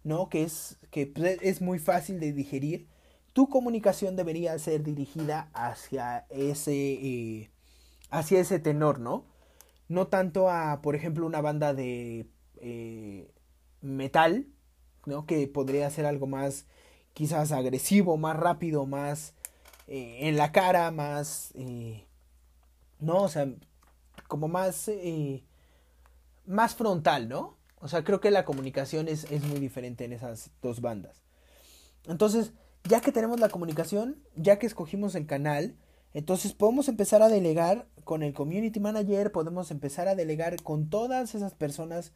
¿no? 0.04 0.30
Que 0.30 0.44
es, 0.44 0.78
que 0.92 1.08
pues, 1.08 1.40
es 1.42 1.62
muy 1.62 1.80
fácil 1.80 2.20
de 2.20 2.34
digerir, 2.34 2.88
tu 3.34 3.50
comunicación 3.50 4.16
debería 4.16 4.58
ser 4.58 4.84
dirigida 4.84 5.50
hacia 5.54 6.26
ese, 6.30 6.74
eh, 6.74 7.52
hacia 8.10 8.40
ese 8.40 8.60
tenor, 8.60 9.00
¿no? 9.00 9.26
No 9.88 10.08
tanto 10.08 10.50
a, 10.50 10.82
por 10.82 10.96
ejemplo, 10.96 11.26
una 11.26 11.42
banda 11.42 11.74
de 11.74 12.28
eh, 12.58 13.32
metal, 13.82 14.48
¿no? 15.06 15.26
Que 15.26 15.48
podría 15.48 15.90
ser 15.90 16.06
algo 16.06 16.28
más, 16.28 16.66
quizás 17.14 17.52
agresivo, 17.52 18.18
más 18.18 18.38
rápido, 18.38 18.86
más 18.86 19.34
eh, 19.88 20.28
en 20.28 20.38
la 20.38 20.52
cara, 20.52 20.92
más, 20.92 21.52
eh, 21.56 22.06
¿no? 23.00 23.24
O 23.24 23.30
sea, 23.30 23.48
como 24.28 24.48
más, 24.48 24.92
más 26.46 26.76
frontal, 26.76 27.30
¿no? 27.30 27.58
O 27.80 27.88
sea, 27.88 28.04
creo 28.04 28.20
que 28.20 28.32
la 28.32 28.44
comunicación 28.44 29.08
es, 29.08 29.32
es 29.32 29.44
muy 29.44 29.60
diferente 29.60 30.04
en 30.04 30.14
esas 30.14 30.50
dos 30.62 30.82
bandas. 30.82 31.24
Entonces, 32.08 32.52
ya 32.84 33.02
que 33.02 33.12
tenemos 33.12 33.40
la 33.40 33.50
comunicación, 33.50 34.18
ya 34.36 34.60
que 34.60 34.66
escogimos 34.66 35.16
el 35.16 35.28
canal, 35.28 35.76
entonces 36.14 36.54
podemos 36.54 36.88
empezar 36.88 37.22
a 37.22 37.30
delegar 37.30 37.88
con 38.04 38.24
el 38.24 38.34
community 38.34 38.80
manager, 38.80 39.32
podemos 39.32 39.70
empezar 39.70 40.08
a 40.08 40.16
delegar 40.16 40.62
con 40.64 40.90
todas 40.90 41.36
esas 41.36 41.54
personas, 41.54 42.14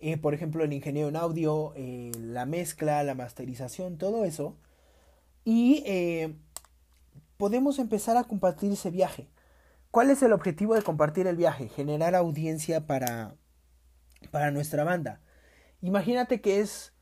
eh, 0.00 0.16
por 0.16 0.34
ejemplo 0.34 0.64
el 0.64 0.72
ingeniero 0.72 1.08
en 1.08 1.16
audio, 1.16 1.72
eh, 1.76 2.10
la 2.18 2.46
mezcla, 2.46 3.02
la 3.04 3.14
masterización, 3.14 3.98
todo 3.98 4.24
eso. 4.24 4.56
Y 5.44 5.82
eh, 5.86 6.34
podemos 7.36 7.78
empezar 7.78 8.16
a 8.16 8.24
compartir 8.24 8.72
ese 8.72 8.90
viaje. 8.90 9.28
¿Cuál 9.90 10.10
es 10.10 10.22
el 10.22 10.32
objetivo 10.32 10.74
de 10.74 10.82
compartir 10.82 11.26
el 11.26 11.36
viaje? 11.36 11.68
Generar 11.68 12.14
audiencia 12.14 12.86
para, 12.86 13.34
para 14.30 14.50
nuestra 14.50 14.84
banda. 14.84 15.20
Imagínate 15.80 16.40
que 16.40 16.60
es 16.60 16.92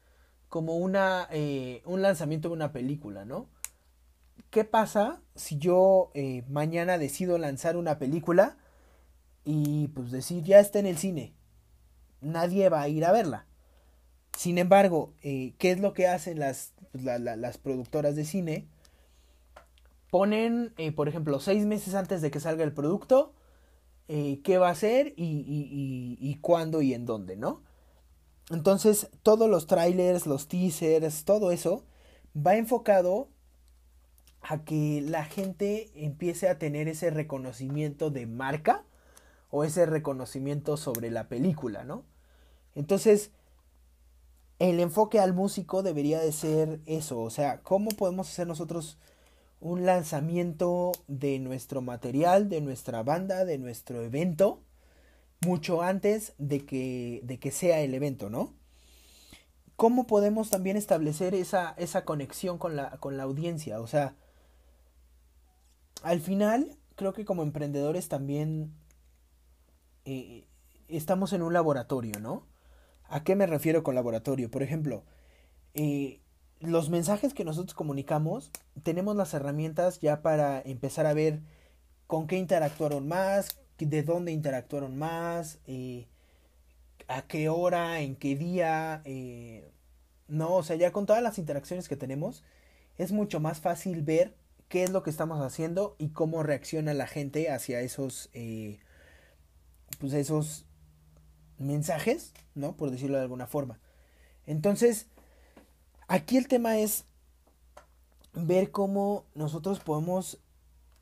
como 0.49 0.77
una, 0.77 1.29
un 1.85 2.03
lanzamiento 2.03 2.49
de 2.49 2.55
una 2.55 2.73
película, 2.73 3.25
¿no? 3.25 3.49
¿Qué 4.51 4.65
pasa 4.65 5.21
si 5.35 5.59
yo 5.59 6.11
eh, 6.15 6.45
mañana 6.49 6.99
decido 6.99 7.39
lanzar 7.39 7.77
una 7.77 7.99
película 7.99 8.57
y 9.45 9.89
pues 9.89 10.11
decir 10.11 10.43
ya 10.45 10.61
está 10.61 10.79
en 10.79 10.87
el 10.87 10.99
cine? 10.99 11.35
Nadie 12.21 12.69
va 12.69 12.83
a 12.83 12.89
ir 12.89 13.05
a 13.05 13.13
verla. 13.13 13.47
Sin 14.37 14.59
embargo, 14.59 15.15
eh, 15.23 15.55
¿qué 15.59 15.71
es 15.71 15.81
lo 15.81 15.93
que 15.93 16.07
hacen 16.07 16.39
las, 16.39 16.75
pues, 16.93 17.05
las 17.05 17.59
productoras 17.59 18.17
de 18.17 18.25
cine? 18.25 18.69
Ponen, 20.11 20.73
eh, 20.79 20.93
por 20.93 21.09
ejemplo, 21.09 21.41
seis 21.41 21.67
meses 21.67 21.95
antes 21.95 22.23
de 22.23 22.31
que 22.31 22.41
salga 22.41 22.65
el 22.65 22.73
producto, 22.73 23.35
qué 24.09 24.59
va 24.59 24.71
a 24.71 24.75
ser 24.77 25.15
y, 25.17 25.25
y, 25.25 26.17
y, 26.21 26.35
cuándo 26.37 26.81
y 26.81 26.95
en 26.95 27.07
dónde, 27.07 27.37
¿no? 27.37 27.65
Entonces, 28.51 29.09
todos 29.25 29.51
los 29.51 29.67
trailers, 29.67 30.27
los 30.27 30.47
teasers, 30.47 31.25
todo 31.25 31.51
eso 31.51 31.85
va 32.37 32.57
enfocado 32.57 33.31
a 34.43 34.65
que 34.65 35.03
la 35.03 35.25
gente 35.25 35.91
empiece 35.95 36.49
a 36.49 36.59
tener 36.59 36.89
ese 36.89 37.11
reconocimiento 37.11 38.11
de 38.11 38.27
marca 38.27 38.85
o 39.51 39.65
ese 39.65 39.87
reconocimiento 39.87 40.77
sobre 40.77 41.11
la 41.11 41.29
película, 41.29 41.85
¿no? 41.85 42.05
Entonces, 42.75 43.31
el 44.59 44.81
enfoque 44.81 45.19
al 45.19 45.35
músico 45.35 45.83
debería 45.83 46.21
de 46.21 46.33
ser 46.33 46.81
eso, 46.87 47.21
o 47.21 47.31
sea, 47.31 47.63
¿cómo 47.63 47.91
podemos 47.91 48.29
hacer 48.29 48.47
nosotros 48.47 48.99
un 49.61 49.87
lanzamiento 49.87 50.93
de 51.09 51.39
nuestro 51.39 51.83
material, 51.83 52.49
de 52.49 52.61
nuestra 52.61 53.03
banda, 53.03 53.45
de 53.45 53.59
nuestro 53.59 54.03
evento, 54.03 54.61
mucho 55.45 55.83
antes 55.83 56.35
de 56.39 56.65
que, 56.65 57.21
de 57.25 57.39
que 57.39 57.51
sea 57.51 57.81
el 57.81 57.95
evento, 57.95 58.31
¿no? 58.31 58.55
¿Cómo 59.77 60.07
podemos 60.07 60.49
también 60.49 60.77
establecer 60.77 61.35
esa, 61.35 61.75
esa 61.77 62.05
conexión 62.05 62.59
con 62.59 62.77
la, 62.77 62.93
con 62.99 63.17
la 63.17 63.25
audiencia? 63.25 63.81
O 63.81 63.87
sea, 63.87 64.15
al 66.07 66.21
final, 66.21 66.79
creo 66.95 67.13
que 67.13 67.25
como 67.25 67.43
emprendedores 67.43 68.07
también 68.07 68.73
eh, 70.05 70.47
estamos 70.87 71.33
en 71.33 71.43
un 71.43 71.53
laboratorio, 71.53 72.21
¿no? 72.21 72.47
¿A 73.09 73.25
qué 73.25 73.35
me 73.35 73.45
refiero 73.45 73.83
con 73.83 73.97
laboratorio? 73.97 74.49
Por 74.49 74.63
ejemplo, 74.63 75.03
eh, 75.75 76.21
los 76.61 76.91
mensajes 76.91 77.35
que 77.35 77.45
nosotros 77.45 77.75
comunicamos, 77.75 78.53
tenemos 78.85 79.17
las 79.17 79.35
herramientas 79.35 79.99
ya 79.99 80.23
para 80.23 80.61
empezar 80.61 81.07
a 81.07 81.15
ver 81.15 81.41
con 82.07 82.29
qué 82.29 82.37
interactuaron 82.37 83.09
más, 83.09 83.59
de 83.77 84.05
dónde 84.05 84.31
interactuaron 84.31 84.97
más, 84.97 85.59
eh, 85.67 86.07
a 87.09 87.23
qué 87.23 87.49
hora, 87.49 87.99
en 87.99 88.15
qué 88.15 88.37
día, 88.37 89.03
no, 90.29 90.55
o 90.55 90.63
sea, 90.63 90.77
ya 90.77 90.93
con 90.93 91.05
todas 91.05 91.23
las 91.23 91.39
interacciones 91.39 91.89
que 91.89 91.97
tenemos, 91.97 92.45
es 92.97 93.11
mucho 93.11 93.41
más 93.41 93.61
fácil 93.61 94.03
ver 94.03 94.37
qué 94.69 94.83
es 94.83 94.91
lo 94.91 95.03
que 95.03 95.11
estamos 95.11 95.41
haciendo 95.41 95.97
y 95.99 96.09
cómo 96.09 96.43
reacciona 96.43 96.95
la 96.95 97.07
gente 97.07 97.51
hacia 97.51 97.81
esos, 97.81 98.31
eh, 98.33 98.81
pues 100.01 100.13
esos 100.13 100.67
mensajes, 101.59 102.33
¿no? 102.55 102.77
Por 102.77 102.91
decirlo 102.91 103.17
de 103.17 103.23
alguna 103.23 103.47
forma. 103.47 103.81
Entonces, 104.47 105.07
aquí 106.09 106.37
el 106.37 106.49
tema 106.49 106.79
es 106.79 107.05
ver 108.35 108.71
cómo 108.71 109.27
nosotros 109.35 109.81
podemos 109.81 110.39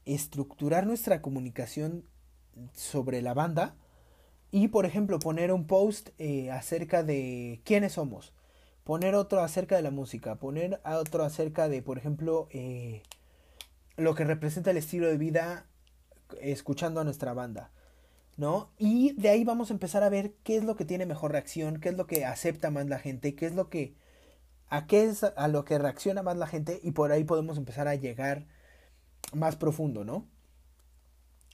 estructurar 0.05 0.87
nuestra 0.87 1.23
comunicación 1.23 2.05
sobre 2.75 3.23
la 3.23 3.35
banda 3.35 3.77
y, 4.51 4.69
por 4.69 4.87
ejemplo, 4.87 5.19
poner 5.19 5.53
un 5.53 5.67
post 5.67 6.11
eh, 6.19 6.51
acerca 6.51 7.03
de 7.03 7.61
quiénes 7.65 7.93
somos, 7.95 8.33
poner 8.85 9.15
otro 9.15 9.41
acerca 9.41 9.77
de 9.77 9.83
la 9.83 9.91
música, 9.91 10.37
poner 10.37 10.81
otro 10.85 11.25
acerca 11.25 11.69
de, 11.69 11.83
por 11.83 11.99
ejemplo, 11.99 12.47
eh, 12.51 13.03
lo 13.97 14.15
que 14.15 14.25
representa 14.25 14.71
el 14.71 14.77
estilo 14.77 15.07
de 15.09 15.19
vida 15.19 15.67
escuchando 16.41 17.01
a 17.01 17.05
nuestra 17.05 17.35
banda. 17.35 17.71
¿No? 18.37 18.73
Y 18.79 19.13
de 19.13 19.29
ahí 19.29 19.45
vamos 19.45 19.71
a 19.71 19.75
empezar 19.75 20.03
a 20.03 20.09
ver 20.09 20.35
qué 20.43 20.57
es 20.57 20.65
lo 20.65 20.75
que 20.75 20.85
tiene 20.85 21.07
mejor 21.07 21.31
reacción, 21.31 21.79
qué 21.79 21.91
es 21.91 21.97
lo 21.97 22.09
que 22.09 22.25
acepta 22.25 22.71
más 22.71 22.87
la 22.89 22.99
gente, 22.99 23.37
qué 23.37 23.47
es 23.47 23.55
lo 23.55 23.69
que 23.69 23.95
a 24.69 24.87
qué 24.89 25.05
es 25.05 25.23
a 25.23 25.47
lo 25.47 25.65
que 25.65 25.79
reacciona 25.79 26.25
más 26.25 26.37
la 26.37 26.49
gente 26.49 26.81
y 26.83 26.91
por 26.91 27.13
ahí 27.13 27.23
podemos 27.23 27.59
empezar 27.59 27.87
a 27.87 27.95
llegar 27.95 28.47
más 29.33 29.55
profundo, 29.55 30.05
¿no? 30.05 30.27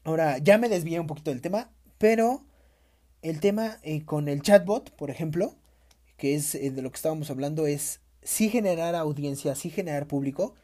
Ahora, 0.05 0.39
ya 0.39 0.57
me 0.57 0.71
desvié 0.71 0.99
un 0.99 1.07
poquito 1.07 1.31
del 1.31 1.43
tema, 1.43 1.71
pero 1.99 2.45
el 3.23 3.41
tema 3.41 3.79
eh, 3.83 4.05
con 4.05 4.29
el 4.29 4.41
chatbot, 4.41 4.91
por 4.97 5.11
ejemplo, 5.11 5.55
que 6.17 6.35
es 6.35 6.55
eh, 6.55 6.71
de 6.71 6.83
lo 6.83 6.91
que 6.91 6.97
estábamos 6.97 7.31
hablando, 7.31 7.67
es 7.67 8.01
sí 8.23 8.49
generar 8.49 8.95
audiencia, 8.95 9.55
sí 9.55 9.71
generar 9.71 10.07
público, 10.07 10.55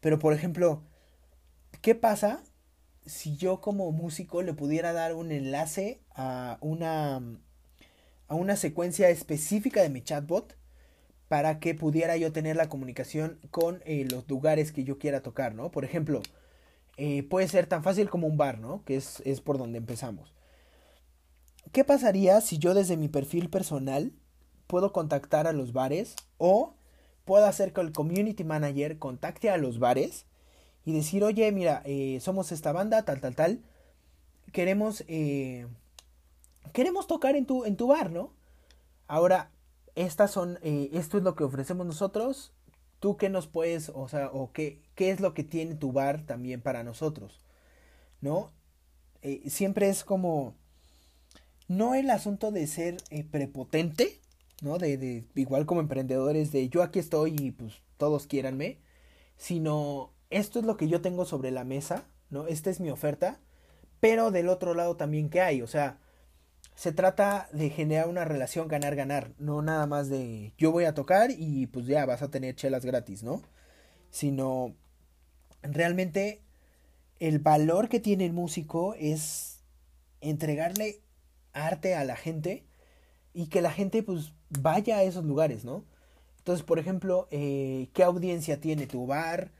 pero 0.00 0.18
por 0.18 0.32
ejemplo, 0.32 0.82
¿qué 1.80 1.94
pasa 1.94 2.42
si 3.06 3.36
yo 3.36 3.60
como 3.60 3.90
músico 3.92 4.42
le 4.42 4.54
pudiera 4.54 4.92
dar 4.92 5.14
un 5.14 5.32
enlace 5.32 6.00
a 6.14 6.58
una, 6.60 7.16
a 8.28 8.34
una 8.34 8.56
secuencia 8.56 9.08
específica 9.08 9.82
de 9.82 9.88
mi 9.88 10.02
chatbot 10.02 10.56
para 11.28 11.60
que 11.60 11.74
pudiera 11.74 12.16
yo 12.16 12.32
tener 12.32 12.56
la 12.56 12.68
comunicación 12.68 13.38
con 13.50 13.82
eh, 13.84 14.06
los 14.10 14.28
lugares 14.28 14.72
que 14.72 14.84
yo 14.84 14.98
quiera 14.98 15.22
tocar, 15.22 15.54
¿no? 15.54 15.70
Por 15.70 15.84
ejemplo, 15.84 16.22
eh, 16.96 17.22
puede 17.22 17.48
ser 17.48 17.66
tan 17.66 17.82
fácil 17.82 18.10
como 18.10 18.26
un 18.26 18.36
bar, 18.36 18.58
¿no? 18.58 18.84
Que 18.84 18.96
es, 18.96 19.22
es 19.24 19.40
por 19.40 19.56
donde 19.56 19.78
empezamos. 19.78 20.34
¿Qué 21.72 21.84
pasaría 21.84 22.40
si 22.40 22.58
yo 22.58 22.74
desde 22.74 22.96
mi 22.96 23.08
perfil 23.08 23.48
personal 23.48 24.12
puedo 24.66 24.92
contactar 24.92 25.46
a 25.46 25.52
los 25.52 25.72
bares 25.72 26.16
o 26.36 26.74
puedo 27.24 27.44
hacer 27.46 27.72
que 27.72 27.80
el 27.80 27.92
community 27.92 28.42
manager 28.42 28.98
contacte 28.98 29.50
a 29.50 29.56
los 29.56 29.78
bares 29.78 30.26
y 30.84 30.92
decir, 30.92 31.24
oye, 31.24 31.50
mira, 31.52 31.82
eh, 31.84 32.18
somos 32.20 32.52
esta 32.52 32.72
banda, 32.72 33.04
tal, 33.04 33.20
tal, 33.20 33.34
tal, 33.34 33.62
queremos, 34.52 35.04
eh, 35.08 35.66
queremos 36.72 37.06
tocar 37.06 37.36
en 37.36 37.46
tu, 37.46 37.64
en 37.64 37.76
tu 37.76 37.88
bar, 37.88 38.10
¿no? 38.10 38.32
Ahora, 39.06 39.50
estas 39.94 40.30
son, 40.30 40.58
esto 40.62 41.18
es 41.18 41.24
lo 41.24 41.34
que 41.34 41.44
ofrecemos 41.44 41.84
nosotros, 41.84 42.52
tú 43.00 43.16
qué 43.16 43.28
nos 43.28 43.48
puedes, 43.48 43.90
o 43.92 44.08
sea, 44.08 44.30
o 44.32 44.52
qué, 44.52 44.82
qué 44.94 45.10
es 45.10 45.20
lo 45.20 45.34
que 45.34 45.42
tiene 45.42 45.74
tu 45.74 45.90
bar 45.90 46.24
también 46.26 46.60
para 46.60 46.84
nosotros, 46.84 47.40
¿no? 48.20 48.52
Eh, 49.22 49.42
siempre 49.50 49.88
es 49.88 50.04
como, 50.04 50.54
no 51.66 51.94
el 51.94 52.10
asunto 52.10 52.52
de 52.52 52.66
ser 52.66 52.98
eh, 53.10 53.24
prepotente, 53.24 54.20
¿no? 54.62 54.78
De, 54.78 54.98
de, 54.98 55.24
igual 55.34 55.66
como 55.66 55.80
emprendedores, 55.80 56.52
de 56.52 56.68
yo 56.68 56.82
aquí 56.82 56.98
estoy 56.98 57.34
y 57.38 57.50
pues 57.50 57.80
todos 57.96 58.26
quiéranme, 58.26 58.78
sino 59.36 60.12
esto 60.30 60.58
es 60.60 60.64
lo 60.64 60.76
que 60.76 60.88
yo 60.88 61.00
tengo 61.00 61.24
sobre 61.24 61.50
la 61.50 61.64
mesa, 61.64 62.04
¿no? 62.30 62.46
Esta 62.46 62.70
es 62.70 62.80
mi 62.80 62.90
oferta, 62.90 63.40
pero 64.00 64.30
del 64.30 64.48
otro 64.48 64.74
lado 64.74 64.96
también 64.96 65.28
qué 65.28 65.40
hay, 65.40 65.62
o 65.62 65.66
sea, 65.66 65.98
se 66.74 66.92
trata 66.92 67.48
de 67.52 67.70
generar 67.70 68.08
una 68.08 68.24
relación 68.24 68.68
ganar-ganar, 68.68 69.32
no 69.38 69.60
nada 69.60 69.86
más 69.86 70.08
de 70.08 70.54
yo 70.56 70.72
voy 70.72 70.84
a 70.84 70.94
tocar 70.94 71.30
y 71.30 71.66
pues 71.66 71.86
ya 71.86 72.06
vas 72.06 72.22
a 72.22 72.30
tener 72.30 72.54
chelas 72.54 72.84
gratis, 72.84 73.22
¿no? 73.22 73.42
Sino 74.10 74.74
realmente 75.62 76.42
el 77.18 77.38
valor 77.38 77.88
que 77.88 78.00
tiene 78.00 78.24
el 78.24 78.32
músico 78.32 78.94
es 78.98 79.62
entregarle 80.20 81.02
arte 81.52 81.94
a 81.94 82.04
la 82.04 82.16
gente 82.16 82.64
y 83.34 83.48
que 83.48 83.60
la 83.60 83.70
gente 83.70 84.02
pues 84.02 84.32
vaya 84.48 84.98
a 84.98 85.02
esos 85.02 85.24
lugares, 85.24 85.64
¿no? 85.64 85.84
Entonces, 86.38 86.64
por 86.64 86.78
ejemplo, 86.78 87.28
eh, 87.30 87.90
¿qué 87.92 88.02
audiencia 88.02 88.60
tiene 88.60 88.86
tu 88.86 89.06
bar? 89.06 89.52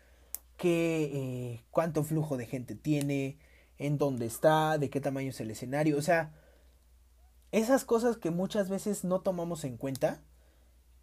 ¿Qué, 0.60 1.04
eh, 1.14 1.64
¿Cuánto 1.70 2.04
flujo 2.04 2.36
de 2.36 2.44
gente 2.44 2.74
tiene? 2.74 3.38
¿En 3.78 3.96
dónde 3.96 4.26
está? 4.26 4.76
¿De 4.76 4.90
qué 4.90 5.00
tamaño 5.00 5.30
es 5.30 5.40
el 5.40 5.50
escenario? 5.50 5.96
O 5.96 6.02
sea, 6.02 6.34
esas 7.50 7.86
cosas 7.86 8.18
que 8.18 8.30
muchas 8.30 8.68
veces 8.68 9.02
no 9.02 9.22
tomamos 9.22 9.64
en 9.64 9.78
cuenta, 9.78 10.20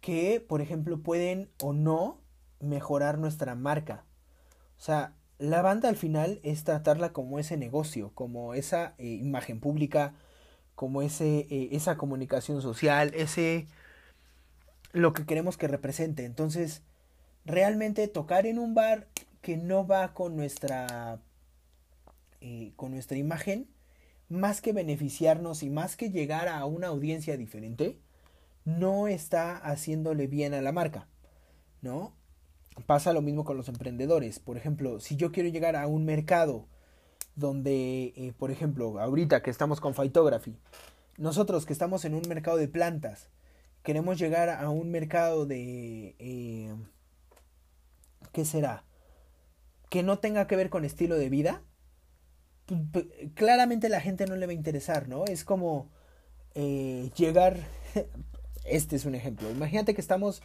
que 0.00 0.40
por 0.40 0.60
ejemplo 0.60 1.02
pueden 1.02 1.50
o 1.60 1.72
no 1.72 2.20
mejorar 2.60 3.18
nuestra 3.18 3.56
marca. 3.56 4.04
O 4.78 4.80
sea, 4.80 5.16
la 5.38 5.60
banda 5.60 5.88
al 5.88 5.96
final 5.96 6.38
es 6.44 6.62
tratarla 6.62 7.12
como 7.12 7.40
ese 7.40 7.56
negocio, 7.56 8.12
como 8.14 8.54
esa 8.54 8.94
eh, 8.98 9.08
imagen 9.08 9.58
pública, 9.58 10.14
como 10.76 11.02
ese, 11.02 11.48
eh, 11.50 11.70
esa 11.72 11.96
comunicación 11.96 12.62
social, 12.62 13.10
ese 13.12 13.66
lo 14.92 15.12
que 15.14 15.26
queremos 15.26 15.56
que 15.56 15.66
represente. 15.66 16.24
Entonces, 16.26 16.82
realmente 17.44 18.06
tocar 18.06 18.46
en 18.46 18.60
un 18.60 18.74
bar 18.74 19.08
que 19.40 19.56
no 19.56 19.86
va 19.86 20.14
con 20.14 20.36
nuestra 20.36 21.20
eh, 22.40 22.72
con 22.76 22.92
nuestra 22.92 23.16
imagen 23.16 23.68
más 24.28 24.60
que 24.60 24.72
beneficiarnos 24.72 25.62
y 25.62 25.70
más 25.70 25.96
que 25.96 26.10
llegar 26.10 26.48
a 26.48 26.64
una 26.66 26.88
audiencia 26.88 27.36
diferente, 27.36 27.98
no 28.64 29.08
está 29.08 29.56
haciéndole 29.56 30.26
bien 30.26 30.54
a 30.54 30.60
la 30.60 30.72
marca, 30.72 31.08
¿no? 31.80 32.14
Pasa 32.86 33.12
lo 33.12 33.22
mismo 33.22 33.44
con 33.44 33.56
los 33.56 33.68
emprendedores. 33.68 34.38
Por 34.38 34.56
ejemplo, 34.56 35.00
si 35.00 35.16
yo 35.16 35.32
quiero 35.32 35.48
llegar 35.48 35.76
a 35.76 35.86
un 35.86 36.04
mercado 36.04 36.66
donde, 37.34 38.12
eh, 38.16 38.32
por 38.38 38.50
ejemplo, 38.50 39.00
ahorita 39.00 39.42
que 39.42 39.50
estamos 39.50 39.80
con 39.80 39.94
Phytography, 39.94 40.58
nosotros 41.16 41.66
que 41.66 41.72
estamos 41.72 42.04
en 42.04 42.14
un 42.14 42.22
mercado 42.28 42.56
de 42.56 42.68
plantas, 42.68 43.30
queremos 43.82 44.18
llegar 44.18 44.50
a 44.50 44.68
un 44.70 44.90
mercado 44.90 45.46
de... 45.46 46.14
Eh, 46.18 46.74
¿Qué 48.32 48.44
será? 48.44 48.84
Que 49.88 50.02
no 50.02 50.18
tenga 50.18 50.46
que 50.46 50.56
ver 50.56 50.70
con 50.70 50.84
estilo 50.84 51.16
de 51.16 51.28
vida, 51.28 51.62
claramente 53.34 53.88
la 53.88 54.00
gente 54.00 54.26
no 54.26 54.36
le 54.36 54.46
va 54.46 54.52
a 54.52 54.54
interesar, 54.54 55.08
¿no? 55.08 55.24
Es 55.24 55.44
como 55.44 55.90
eh, 56.54 57.10
llegar, 57.16 57.56
este 58.64 58.96
es 58.96 59.04
un 59.04 59.14
ejemplo, 59.14 59.50
imagínate 59.50 59.94
que 59.94 60.00
estamos 60.00 60.42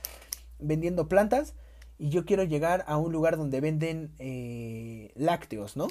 vendiendo 0.60 1.08
plantas 1.08 1.56
y 1.98 2.10
yo 2.10 2.26
quiero 2.26 2.44
llegar 2.44 2.84
a 2.88 2.98
un 2.98 3.12
lugar 3.12 3.38
donde 3.38 3.62
venden 3.62 4.14
eh, 4.20 5.12
lácteos, 5.16 5.78
¿no? 5.78 5.88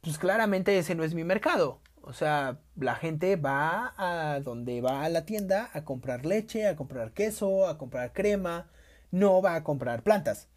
Pues 0.00 0.18
claramente 0.18 0.78
ese 0.78 0.94
no 0.94 1.02
es 1.04 1.14
mi 1.14 1.24
mercado. 1.24 1.80
O 2.02 2.12
sea, 2.12 2.60
la 2.76 2.94
gente 2.94 3.34
va 3.34 3.92
a 3.96 4.38
donde 4.38 4.80
va 4.80 5.02
a 5.02 5.08
la 5.08 5.24
tienda 5.24 5.70
a 5.72 5.84
comprar 5.84 6.24
leche, 6.24 6.68
a 6.68 6.76
comprar 6.76 7.12
queso, 7.12 7.66
a 7.66 7.78
comprar 7.78 8.12
crema, 8.12 8.70
no 9.10 9.42
va 9.42 9.56
a 9.56 9.64
comprar 9.64 10.04
plantas 10.04 10.48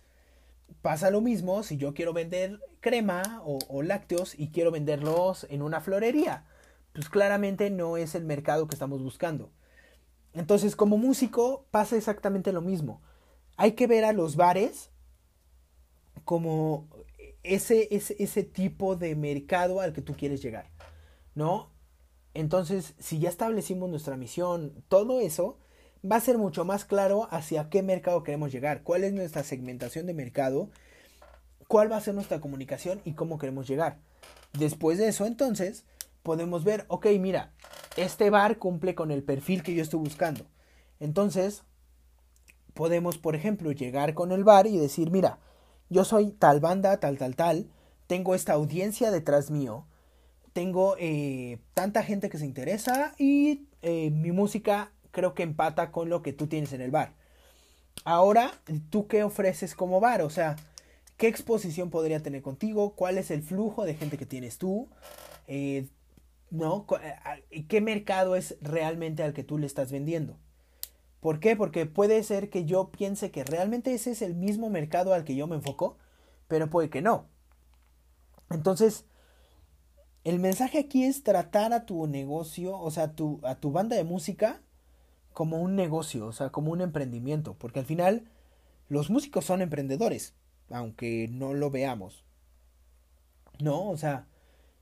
pasa 0.82 1.12
lo 1.12 1.21
mismo 1.21 1.63
si 1.63 1.77
yo 1.77 1.93
quiero 1.93 2.13
vender 2.13 2.60
crema 2.79 3.41
o, 3.43 3.84
lácteos 3.84 4.38
y 4.38 4.49
quiero 4.49 4.71
venderlos 4.71 5.45
en 5.49 5.62
una 5.62 5.82
florería. 5.82 6.45
Pues 6.93 7.10
claramente 7.10 7.69
no 7.69 7.97
es 7.97 8.15
el 8.15 8.25
mercado 8.25 8.67
que 8.67 8.75
estamos 8.75 9.01
buscando. 9.01 9.51
Entonces, 10.34 10.75
como 10.75 10.97
músico 10.97 11.65
pasa 11.71 11.97
exactamente 11.97 12.51
lo 12.51 12.62
mismo. 12.62 13.01
Hay 13.58 13.73
que 13.73 13.88
ver 13.88 14.05
a 14.05 14.13
los 14.13 14.36
bares 14.36 14.91
como 16.23 16.88
ese, 17.43 17.88
ese, 17.91 18.15
ese 18.19 18.43
tipo 18.43 18.95
de 18.95 19.15
mercado 19.15 19.82
al 19.82 19.93
que 19.93 20.01
tú 20.01 20.15
quieres 20.15 20.41
llegar. 20.41 20.69
¿No? 21.36 21.71
Entonces, 22.34 22.93
si 22.99 23.19
ya 23.19 23.29
establecimos 23.29 23.89
nuestra 23.89 24.17
misión, 24.17 24.84
todo 24.88 25.19
eso, 25.19 25.58
va 26.03 26.17
a 26.17 26.21
ser 26.21 26.38
mucho 26.38 26.65
más 26.65 26.85
claro 26.85 27.27
hacia 27.31 27.69
qué 27.69 27.83
mercado 27.83 28.23
queremos 28.23 28.51
llegar, 28.51 28.83
cuál 28.83 29.03
es 29.03 29.13
nuestra 29.13 29.43
segmentación 29.43 30.05
de 30.05 30.13
mercado, 30.13 30.69
cuál 31.67 31.91
va 31.91 31.97
a 31.97 32.01
ser 32.01 32.15
nuestra 32.15 32.39
comunicación 32.39 33.01
y 33.05 33.13
cómo 33.13 33.38
queremos 33.38 33.67
llegar. 33.67 33.97
Después 34.53 34.97
de 34.97 35.07
eso, 35.07 35.25
entonces, 35.25 35.85
podemos 36.23 36.63
ver, 36.63 36.85
ok, 36.88 37.07
mira, 37.19 37.51
este 37.97 38.29
bar 38.29 38.57
cumple 38.57 38.95
con 38.95 39.12
el 39.12 39.23
perfil 39.23 39.63
que 39.63 39.75
yo 39.75 39.83
estoy 39.83 39.99
buscando. 39.99 40.45
Entonces, 40.99 41.63
podemos, 42.73 43.17
por 43.17 43.35
ejemplo, 43.35 43.71
llegar 43.71 44.13
con 44.13 44.31
el 44.31 44.43
bar 44.43 44.67
y 44.67 44.77
decir, 44.77 45.12
mira, 45.12 45.39
yo 45.89 46.05
soy 46.05 46.31
tal 46.31 46.59
banda, 46.59 46.99
tal, 46.99 47.17
tal, 47.17 47.35
tal, 47.35 47.69
tengo 48.07 48.35
esta 48.35 48.53
audiencia 48.53 49.12
detrás 49.12 49.51
mío, 49.51 49.85
tengo 50.53 50.95
eh, 50.97 51.59
tanta 51.73 52.03
gente 52.03 52.29
que 52.29 52.38
se 52.38 52.45
interesa 52.45 53.13
y 53.17 53.67
eh, 53.81 54.09
mi 54.12 54.31
música 54.31 54.91
creo 55.12 55.34
que 55.34 55.43
empata 55.43 55.91
con 55.91 56.10
lo 56.10 56.22
que 56.22 56.34
tú 56.34 56.48
tienes 56.48 56.74
en 56.74 56.82
el 56.82 56.91
bar. 56.91 57.13
Ahora, 58.06 58.52
¿tú 58.89 59.08
qué 59.08 59.24
ofreces 59.24 59.76
como 59.76 60.00
bar? 60.00 60.22
O 60.22 60.30
sea, 60.30 60.56
¿qué 61.17 61.28
exposición 61.28 61.89
podría 61.89 62.22
tener 62.22 62.41
contigo? 62.41 62.95
¿Cuál 62.95 63.17
es 63.17 63.32
el 63.32 63.43
flujo 63.43 63.86
de 63.86 63.95
gente 63.95 64.17
que 64.17 64.26
tienes 64.26 64.58
tú? 64.58 64.89
Eh, 65.48 65.88
¿No? 66.50 66.86
¿Qué 67.67 67.82
mercado 67.82 68.36
es 68.36 68.58
realmente 68.62 69.24
al 69.24 69.34
que 69.34 69.43
tú 69.43 69.58
le 69.58 69.67
estás 69.67 69.91
vendiendo? 69.91 70.38
¿Por 71.19 71.39
qué? 71.39 71.56
Porque 71.56 71.86
puede 71.86 72.24
ser 72.24 72.50
que 72.50 72.65
yo 72.65 72.89
piense 72.89 73.30
que 73.30 73.43
realmente 73.43 73.93
ese 73.93 74.12
es 74.12 74.22
el 74.22 74.36
mismo 74.36 74.69
mercado 74.69 75.13
al 75.13 75.26
que 75.26 75.36
yo 75.36 75.48
me 75.48 75.58
enfoco, 75.58 75.98
pero 76.48 76.69
puede 76.69 76.89
que 76.89 77.02
no. 77.02 77.28
Entonces, 78.50 79.06
el 80.24 80.39
mensaje 80.39 80.80
aquí 80.80 81.04
es 81.04 81.24
tratar 81.24 81.74
a 81.74 81.86
tu 81.86 82.08
negocio, 82.08 82.78
o 82.78 82.89
sea, 82.89 83.04
a 83.04 83.15
tu, 83.15 83.39
a 83.43 83.56
tu 83.56 83.72
banda 83.72 83.95
de 83.95 84.04
música 84.04 84.62
como 85.33 85.57
un 85.61 85.75
negocio, 85.75 86.27
o 86.27 86.31
sea, 86.31 86.49
como 86.51 86.71
un 86.71 86.81
emprendimiento, 86.81 87.55
porque 87.57 87.79
al 87.79 87.85
final 87.85 88.29
los 88.87 89.09
músicos 89.09 89.45
son 89.45 89.61
emprendedores, 89.61 90.33
aunque 90.69 91.27
no 91.31 91.53
lo 91.53 91.71
veamos. 91.71 92.23
No, 93.59 93.89
o 93.89 93.97
sea, 93.97 94.27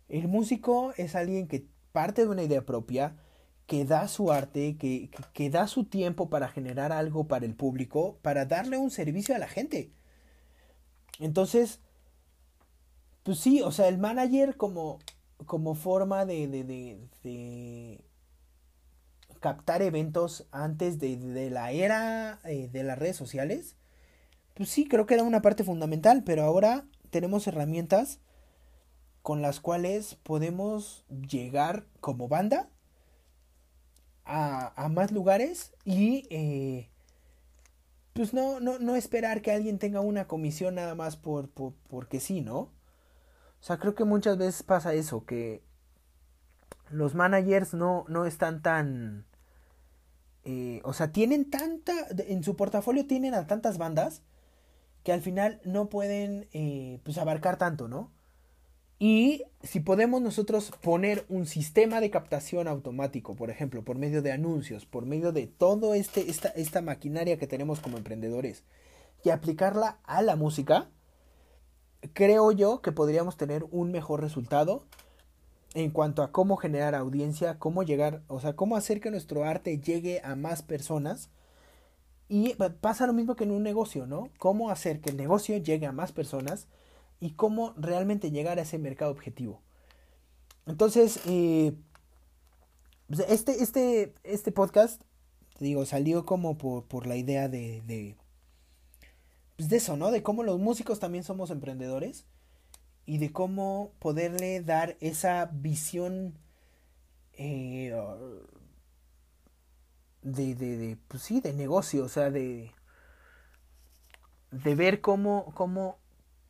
el 0.09 0.27
músico 0.27 0.93
es 0.97 1.15
alguien 1.15 1.47
que 1.47 1.67
parte 1.91 2.23
de 2.23 2.29
una 2.29 2.43
idea 2.43 2.65
propia, 2.65 3.15
que 3.65 3.83
da 3.85 4.07
su 4.07 4.31
arte, 4.31 4.77
que, 4.77 5.09
que, 5.33 5.49
da 5.49 5.67
su 5.67 5.83
tiempo 5.83 6.29
para 6.29 6.47
generar 6.47 6.91
algo 6.93 7.27
para 7.27 7.45
el 7.45 7.55
público, 7.55 8.17
para 8.21 8.45
darle 8.45 8.77
un 8.77 8.91
servicio 8.91 9.35
a 9.35 9.39
la 9.39 9.47
gente. 9.47 9.91
Entonces, 11.19 11.81
pues 13.23 13.39
sí, 13.39 13.61
o 13.61 13.71
sea, 13.71 13.89
el 13.89 13.97
manager 13.97 14.55
como, 14.55 14.99
como 15.45 15.75
forma 15.75 16.25
de, 16.25 16.47
de, 16.47 16.63
de, 17.23 18.01
captar 19.39 19.81
eventos 19.81 20.47
antes 20.51 20.99
de, 20.99 21.49
la 21.49 21.71
era 21.71 22.39
eh, 22.43 22.69
de 22.71 22.83
las 22.83 22.97
redes 22.97 23.15
sociales, 23.15 23.75
pues 24.53 24.69
sí, 24.69 24.87
creo 24.87 25.05
que 25.05 25.13
era 25.13 25.23
una 25.23 25.41
parte 25.41 25.63
fundamental, 25.63 26.23
pero 26.23 26.43
ahora 26.43 26.85
tenemos 27.09 27.47
herramientas 27.47 28.19
con 29.21 29.41
las 29.41 29.59
cuales 29.59 30.15
podemos 30.23 31.05
llegar 31.09 31.85
como 31.99 32.27
banda 32.27 32.69
a, 34.25 34.89
más 34.89 35.11
lugares 35.11 35.73
y 35.85 36.27
eh, 36.29 36.89
pues 38.13 38.33
no, 38.33 38.59
no, 38.59 38.79
no, 38.79 38.95
esperar 38.95 39.41
que 39.41 39.51
alguien 39.51 39.79
tenga 39.79 40.01
una 40.01 40.27
comisión 40.27 40.75
nada 40.75 40.95
más 40.95 41.17
por, 41.17 41.49
porque 41.49 42.19
sí, 42.19 42.41
¿no? 42.41 42.57
O 42.59 43.63
sea, 43.63 43.77
creo 43.77 43.95
que 43.95 44.03
muchas 44.03 44.37
veces 44.37 44.63
pasa 44.63 44.93
eso, 44.93 45.25
que 45.25 45.61
los 46.89 47.15
managers 47.15 47.73
no, 47.73 48.05
no 48.07 48.25
están 48.25 48.61
tan... 48.61 49.25
Eh, 50.43 50.81
o 50.83 50.93
sea, 50.93 51.11
tienen 51.11 51.49
tanta... 51.49 51.93
En 52.27 52.43
su 52.43 52.55
portafolio 52.55 53.05
tienen 53.05 53.33
a 53.33 53.47
tantas 53.47 53.77
bandas 53.77 54.21
que 55.03 55.11
al 55.11 55.21
final 55.21 55.61
no 55.63 55.89
pueden 55.89 56.47
eh, 56.53 56.99
pues 57.03 57.17
abarcar 57.17 57.57
tanto, 57.57 57.87
¿no? 57.87 58.11
Y 58.99 59.43
si 59.61 59.79
podemos 59.79 60.21
nosotros 60.21 60.71
poner 60.81 61.25
un 61.29 61.45
sistema 61.45 62.01
de 62.01 62.09
captación 62.09 62.67
automático, 62.67 63.35
por 63.35 63.51
ejemplo, 63.51 63.83
por 63.83 63.97
medio 63.97 64.21
de 64.21 64.31
anuncios, 64.31 64.85
por 64.85 65.05
medio 65.05 65.31
de 65.31 65.45
toda 65.45 65.95
este, 65.95 66.29
esta, 66.29 66.49
esta 66.49 66.81
maquinaria 66.81 67.37
que 67.37 67.45
tenemos 67.45 67.79
como 67.79 67.97
emprendedores, 67.97 68.63
y 69.23 69.29
aplicarla 69.29 69.99
a 70.03 70.21
la 70.21 70.35
música, 70.35 70.89
creo 72.13 72.51
yo 72.51 72.81
que 72.81 72.91
podríamos 72.91 73.37
tener 73.37 73.65
un 73.71 73.91
mejor 73.91 74.21
resultado 74.21 74.85
en 75.77 75.91
cuanto 75.91 76.23
a 76.23 76.31
cómo 76.31 76.57
generar 76.57 76.95
audiencia, 76.95 77.59
cómo 77.59 77.83
llegar, 77.83 78.23
o 78.29 78.39
sea, 78.39 78.55
cómo 78.55 78.75
hacer 78.75 78.99
que 78.99 79.11
nuestro 79.11 79.43
arte 79.45 79.79
llegue 79.79 80.21
a 80.23 80.35
más 80.35 80.63
personas. 80.63 81.29
Y 82.29 82.55
pasa 82.81 83.05
lo 83.05 83.13
mismo 83.13 83.35
que 83.35 83.43
en 83.43 83.51
un 83.51 83.61
negocio, 83.61 84.07
¿no? 84.07 84.31
Cómo 84.39 84.71
hacer 84.71 85.01
que 85.01 85.11
el 85.11 85.17
negocio 85.17 85.55
llegue 85.57 85.85
a 85.85 85.91
más 85.91 86.11
personas 86.11 86.67
y 87.19 87.33
cómo 87.33 87.75
realmente 87.77 88.31
llegar 88.31 88.57
a 88.57 88.63
ese 88.63 88.79
mercado 88.79 89.11
objetivo. 89.11 89.61
Entonces, 90.65 91.19
eh, 91.27 91.75
pues, 93.05 93.19
este, 93.29 93.61
este, 93.61 94.15
este 94.23 94.51
podcast, 94.51 95.03
digo, 95.59 95.85
salió 95.85 96.25
como 96.25 96.57
por, 96.57 97.05
la 97.05 97.17
idea 97.17 97.49
de, 97.49 97.83
de, 97.85 98.15
pues 99.57 99.69
de 99.69 99.77
eso, 99.77 99.95
¿no? 99.95 100.09
De 100.09 100.23
cómo 100.23 100.41
los 100.41 100.59
músicos 100.59 100.99
también 100.99 101.23
somos 101.23 101.51
emprendedores 101.51 102.25
y 103.07 103.17
de 103.19 103.31
cómo 103.31 103.93
poderle 103.99 104.61
dar 104.61 104.97
esa 104.99 105.49
visión 105.51 106.37
eh, 107.33 107.95
de, 110.21 110.55
de, 110.55 110.77
de, 110.77 110.97
pues 111.07 111.23
sí, 111.23 111.39
de 111.39 111.53
negocio, 111.53 112.03
o 112.03 112.09
sea, 112.09 112.29
de, 112.29 112.71
de 114.51 114.75
ver 114.75 114.99
cómo, 114.99 115.53
cómo 115.55 115.97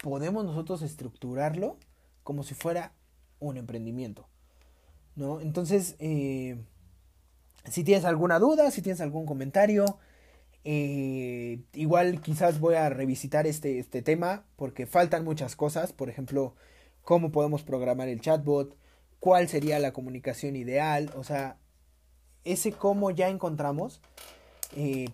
podemos 0.01 0.43
nosotros 0.45 0.81
estructurarlo 0.81 1.77
como 2.23 2.41
si 2.41 2.55
fuera 2.55 2.91
un 3.39 3.57
emprendimiento. 3.57 4.27
¿No? 5.15 5.39
Entonces, 5.41 5.95
eh, 5.99 6.57
si 7.69 7.83
tienes 7.83 8.03
alguna 8.03 8.39
duda, 8.39 8.71
si 8.71 8.81
tienes 8.81 8.99
algún 9.01 9.27
comentario, 9.27 9.99
eh, 10.63 11.61
igual 11.73 12.21
quizás 12.21 12.59
voy 12.59 12.75
a 12.75 12.89
revisitar 12.89 13.47
este, 13.47 13.79
este 13.79 14.01
tema 14.01 14.45
porque 14.55 14.85
faltan 14.85 15.23
muchas 15.23 15.55
cosas. 15.55 15.93
Por 15.93 16.09
ejemplo, 16.09 16.55
cómo 17.03 17.31
podemos 17.31 17.63
programar 17.63 18.09
el 18.09 18.21
chatbot, 18.21 18.75
cuál 19.19 19.47
sería 19.47 19.79
la 19.79 19.93
comunicación 19.93 20.55
ideal, 20.55 21.11
o 21.15 21.23
sea, 21.23 21.57
ese 22.43 22.71
cómo 22.71 23.11
ya 23.11 23.29
encontramos. 23.29 24.01
Eh, 24.75 25.07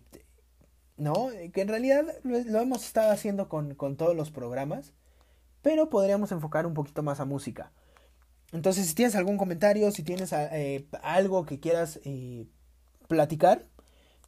¿no? 0.98 1.30
Que 1.54 1.62
en 1.62 1.68
realidad 1.68 2.06
lo, 2.24 2.60
hemos 2.60 2.86
estado 2.86 3.12
haciendo 3.12 3.50
con, 3.50 3.76
todos 3.76 4.16
los 4.16 4.32
programas, 4.32 4.94
pero 5.62 5.90
podríamos 5.90 6.32
enfocar 6.32 6.66
un 6.66 6.74
poquito 6.74 7.04
más 7.04 7.20
a 7.20 7.26
música. 7.26 7.72
Entonces, 8.52 8.88
si 8.88 8.96
tienes 8.96 9.16
algún 9.16 9.38
comentario, 9.38 9.90
si 9.92 10.04
tienes 10.04 10.32
eh, 10.34 10.88
algo 11.02 11.46
que 11.46 11.60
quieras 11.60 12.00
platicar, 13.08 13.66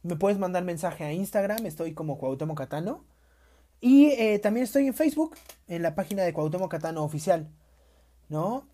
me 0.02 0.16
puedes 0.16 0.38
mandar 0.38 0.64
mensaje 0.64 1.04
a 1.04 1.12
Instagram, 1.12 1.66
estoy 1.66 1.94
como 1.94 2.18
Cuauhtémoc 2.18 2.58
Catano. 2.58 3.04
Y 3.80 4.06
eh, 4.12 4.38
también 4.38 4.64
estoy 4.64 4.86
en 4.86 4.94
Facebook, 4.94 5.36
en 5.68 5.82
la 5.82 5.94
página 5.94 6.22
de 6.22 6.32
Cuauhtémoc 6.32 6.70
Catano 6.70 7.04
Oficial, 7.04 7.50
¿no? 8.28 8.66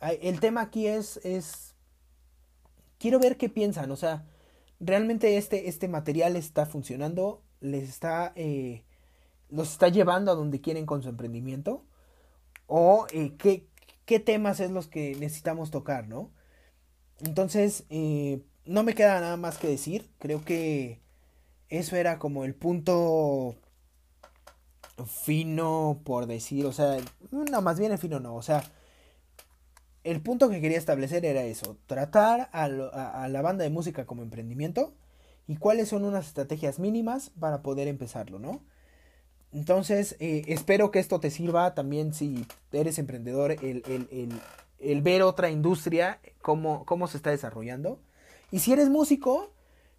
El 0.00 0.40
tema 0.40 0.62
aquí 0.62 0.86
es, 0.86 1.18
es, 1.24 1.74
quiero 2.98 3.18
ver 3.18 3.36
qué 3.36 3.48
piensan, 3.48 3.90
o 3.90 3.96
sea, 3.96 4.26
realmente 4.80 5.38
este, 5.38 5.68
este 5.68 5.88
material 5.88 6.36
está 6.36 6.66
funcionando, 6.66 7.42
les 7.60 7.88
está, 7.88 8.32
eh, 8.36 8.84
los 9.48 9.72
está 9.72 9.88
llevando 9.88 10.30
a 10.30 10.34
donde 10.34 10.60
quieren 10.60 10.84
con 10.84 11.02
su 11.02 11.08
emprendimiento, 11.08 11.84
o 12.66 13.06
eh, 13.12 13.34
qué, 13.38 13.66
qué, 14.04 14.20
temas 14.20 14.60
es 14.60 14.70
los 14.70 14.88
que 14.88 15.14
necesitamos 15.16 15.70
tocar, 15.70 16.06
¿no? 16.06 16.30
Entonces, 17.20 17.84
no 18.66 18.82
me 18.82 18.94
queda 18.94 19.20
nada 19.20 19.36
más 19.36 19.58
que 19.58 19.68
decir, 19.68 20.08
creo 20.18 20.44
que 20.44 21.00
eso 21.68 21.96
era 21.96 22.18
como 22.18 22.44
el 22.44 22.54
punto 22.54 23.56
fino, 25.06 26.00
por 26.04 26.26
decir, 26.26 26.66
o 26.66 26.72
sea, 26.72 26.98
no, 27.30 27.62
más 27.62 27.78
bien 27.78 27.92
el 27.92 27.98
fino 27.98 28.20
no, 28.20 28.34
o 28.34 28.42
sea, 28.42 28.64
el 30.04 30.20
punto 30.20 30.50
que 30.50 30.60
quería 30.60 30.78
establecer 30.78 31.24
era 31.24 31.42
eso, 31.42 31.76
tratar 31.86 32.48
a, 32.52 32.68
la 32.68 33.42
banda 33.42 33.64
de 33.64 33.70
música 33.70 34.06
como 34.06 34.22
emprendimiento 34.22 34.94
y 35.46 35.56
cuáles 35.56 35.88
son 35.88 36.04
unas 36.04 36.26
estrategias 36.26 36.78
mínimas 36.78 37.30
para 37.40 37.62
poder 37.62 37.88
empezarlo, 37.88 38.38
¿no? 38.38 38.62
Entonces, 39.52 40.16
eh, 40.18 40.42
espero 40.48 40.90
que 40.90 40.98
esto 40.98 41.20
te 41.20 41.30
sirva 41.30 41.74
también 41.74 42.12
si 42.12 42.44
eres 42.72 42.98
emprendedor, 42.98 43.52
el, 43.52 45.02
ver 45.02 45.22
otra 45.22 45.50
industria, 45.50 46.18
cómo, 46.42 46.84
cómo 46.84 47.06
se 47.06 47.16
está 47.16 47.30
desarrollando. 47.30 48.00
Y 48.54 48.60
si 48.60 48.72
eres 48.72 48.88
músico, 48.88 49.52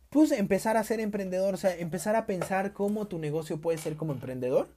pues 0.09 0.31
empezar 0.31 0.77
a 0.77 0.83
ser 0.85 1.01
emprendedor, 1.01 1.53
o 1.53 1.57
sea, 1.57 1.75
empezar 1.75 2.15
a 2.15 2.25
pensar 2.25 2.71
cómo 2.71 3.07
tu 3.07 3.19
negocio 3.19 3.59
puede 3.59 3.77
ser 3.77 3.97
como 3.97 4.13
emprendedor 4.13 4.69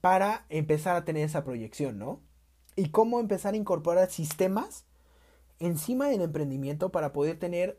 para 0.00 0.46
empezar 0.50 0.94
a 0.94 1.04
tener 1.04 1.24
esa 1.24 1.42
proyección, 1.42 1.98
¿no? 1.98 2.20
y 2.76 2.90
cómo 2.90 3.20
empezar 3.20 3.54
a 3.54 3.56
incorporar 3.58 4.10
sistemas 4.10 4.84
encima 5.58 6.08
del 6.08 6.22
emprendimiento 6.22 6.90
para 6.90 7.12
poder 7.12 7.38
tener 7.38 7.78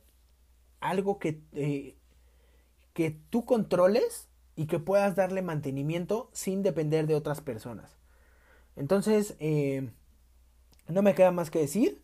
algo 0.80 1.18
que, 1.20 1.42
eh, 1.54 1.96
que 2.94 3.12
tú 3.30 3.46
controles 3.46 4.28
y 4.56 4.68
que 4.68 4.80
puedas 4.80 5.16
darle 5.16 5.42
mantenimiento 5.42 6.30
sin 6.34 6.62
depender 6.62 7.08
de 7.08 7.16
otras 7.16 7.42
personas. 7.42 7.98
Entonces, 8.76 9.36
eh, 9.40 9.90
no 10.88 11.02
me 11.02 11.16
queda 11.16 11.32
más 11.32 11.50
que 11.50 11.60
decir. 11.60 12.02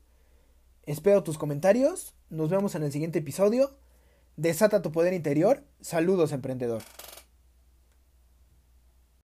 Espero 0.88 1.22
tus 1.22 1.38
comentarios. 1.38 2.16
Nos 2.30 2.50
vemos 2.50 2.74
en 2.76 2.84
el 2.84 2.94
siguiente 2.94 3.20
episodio. 3.20 3.78
Desata 4.38 4.82
tu 4.82 4.94
poder 4.94 5.14
interior. 5.14 5.66
Saludos, 5.82 6.32
emprendedor. 6.32 6.82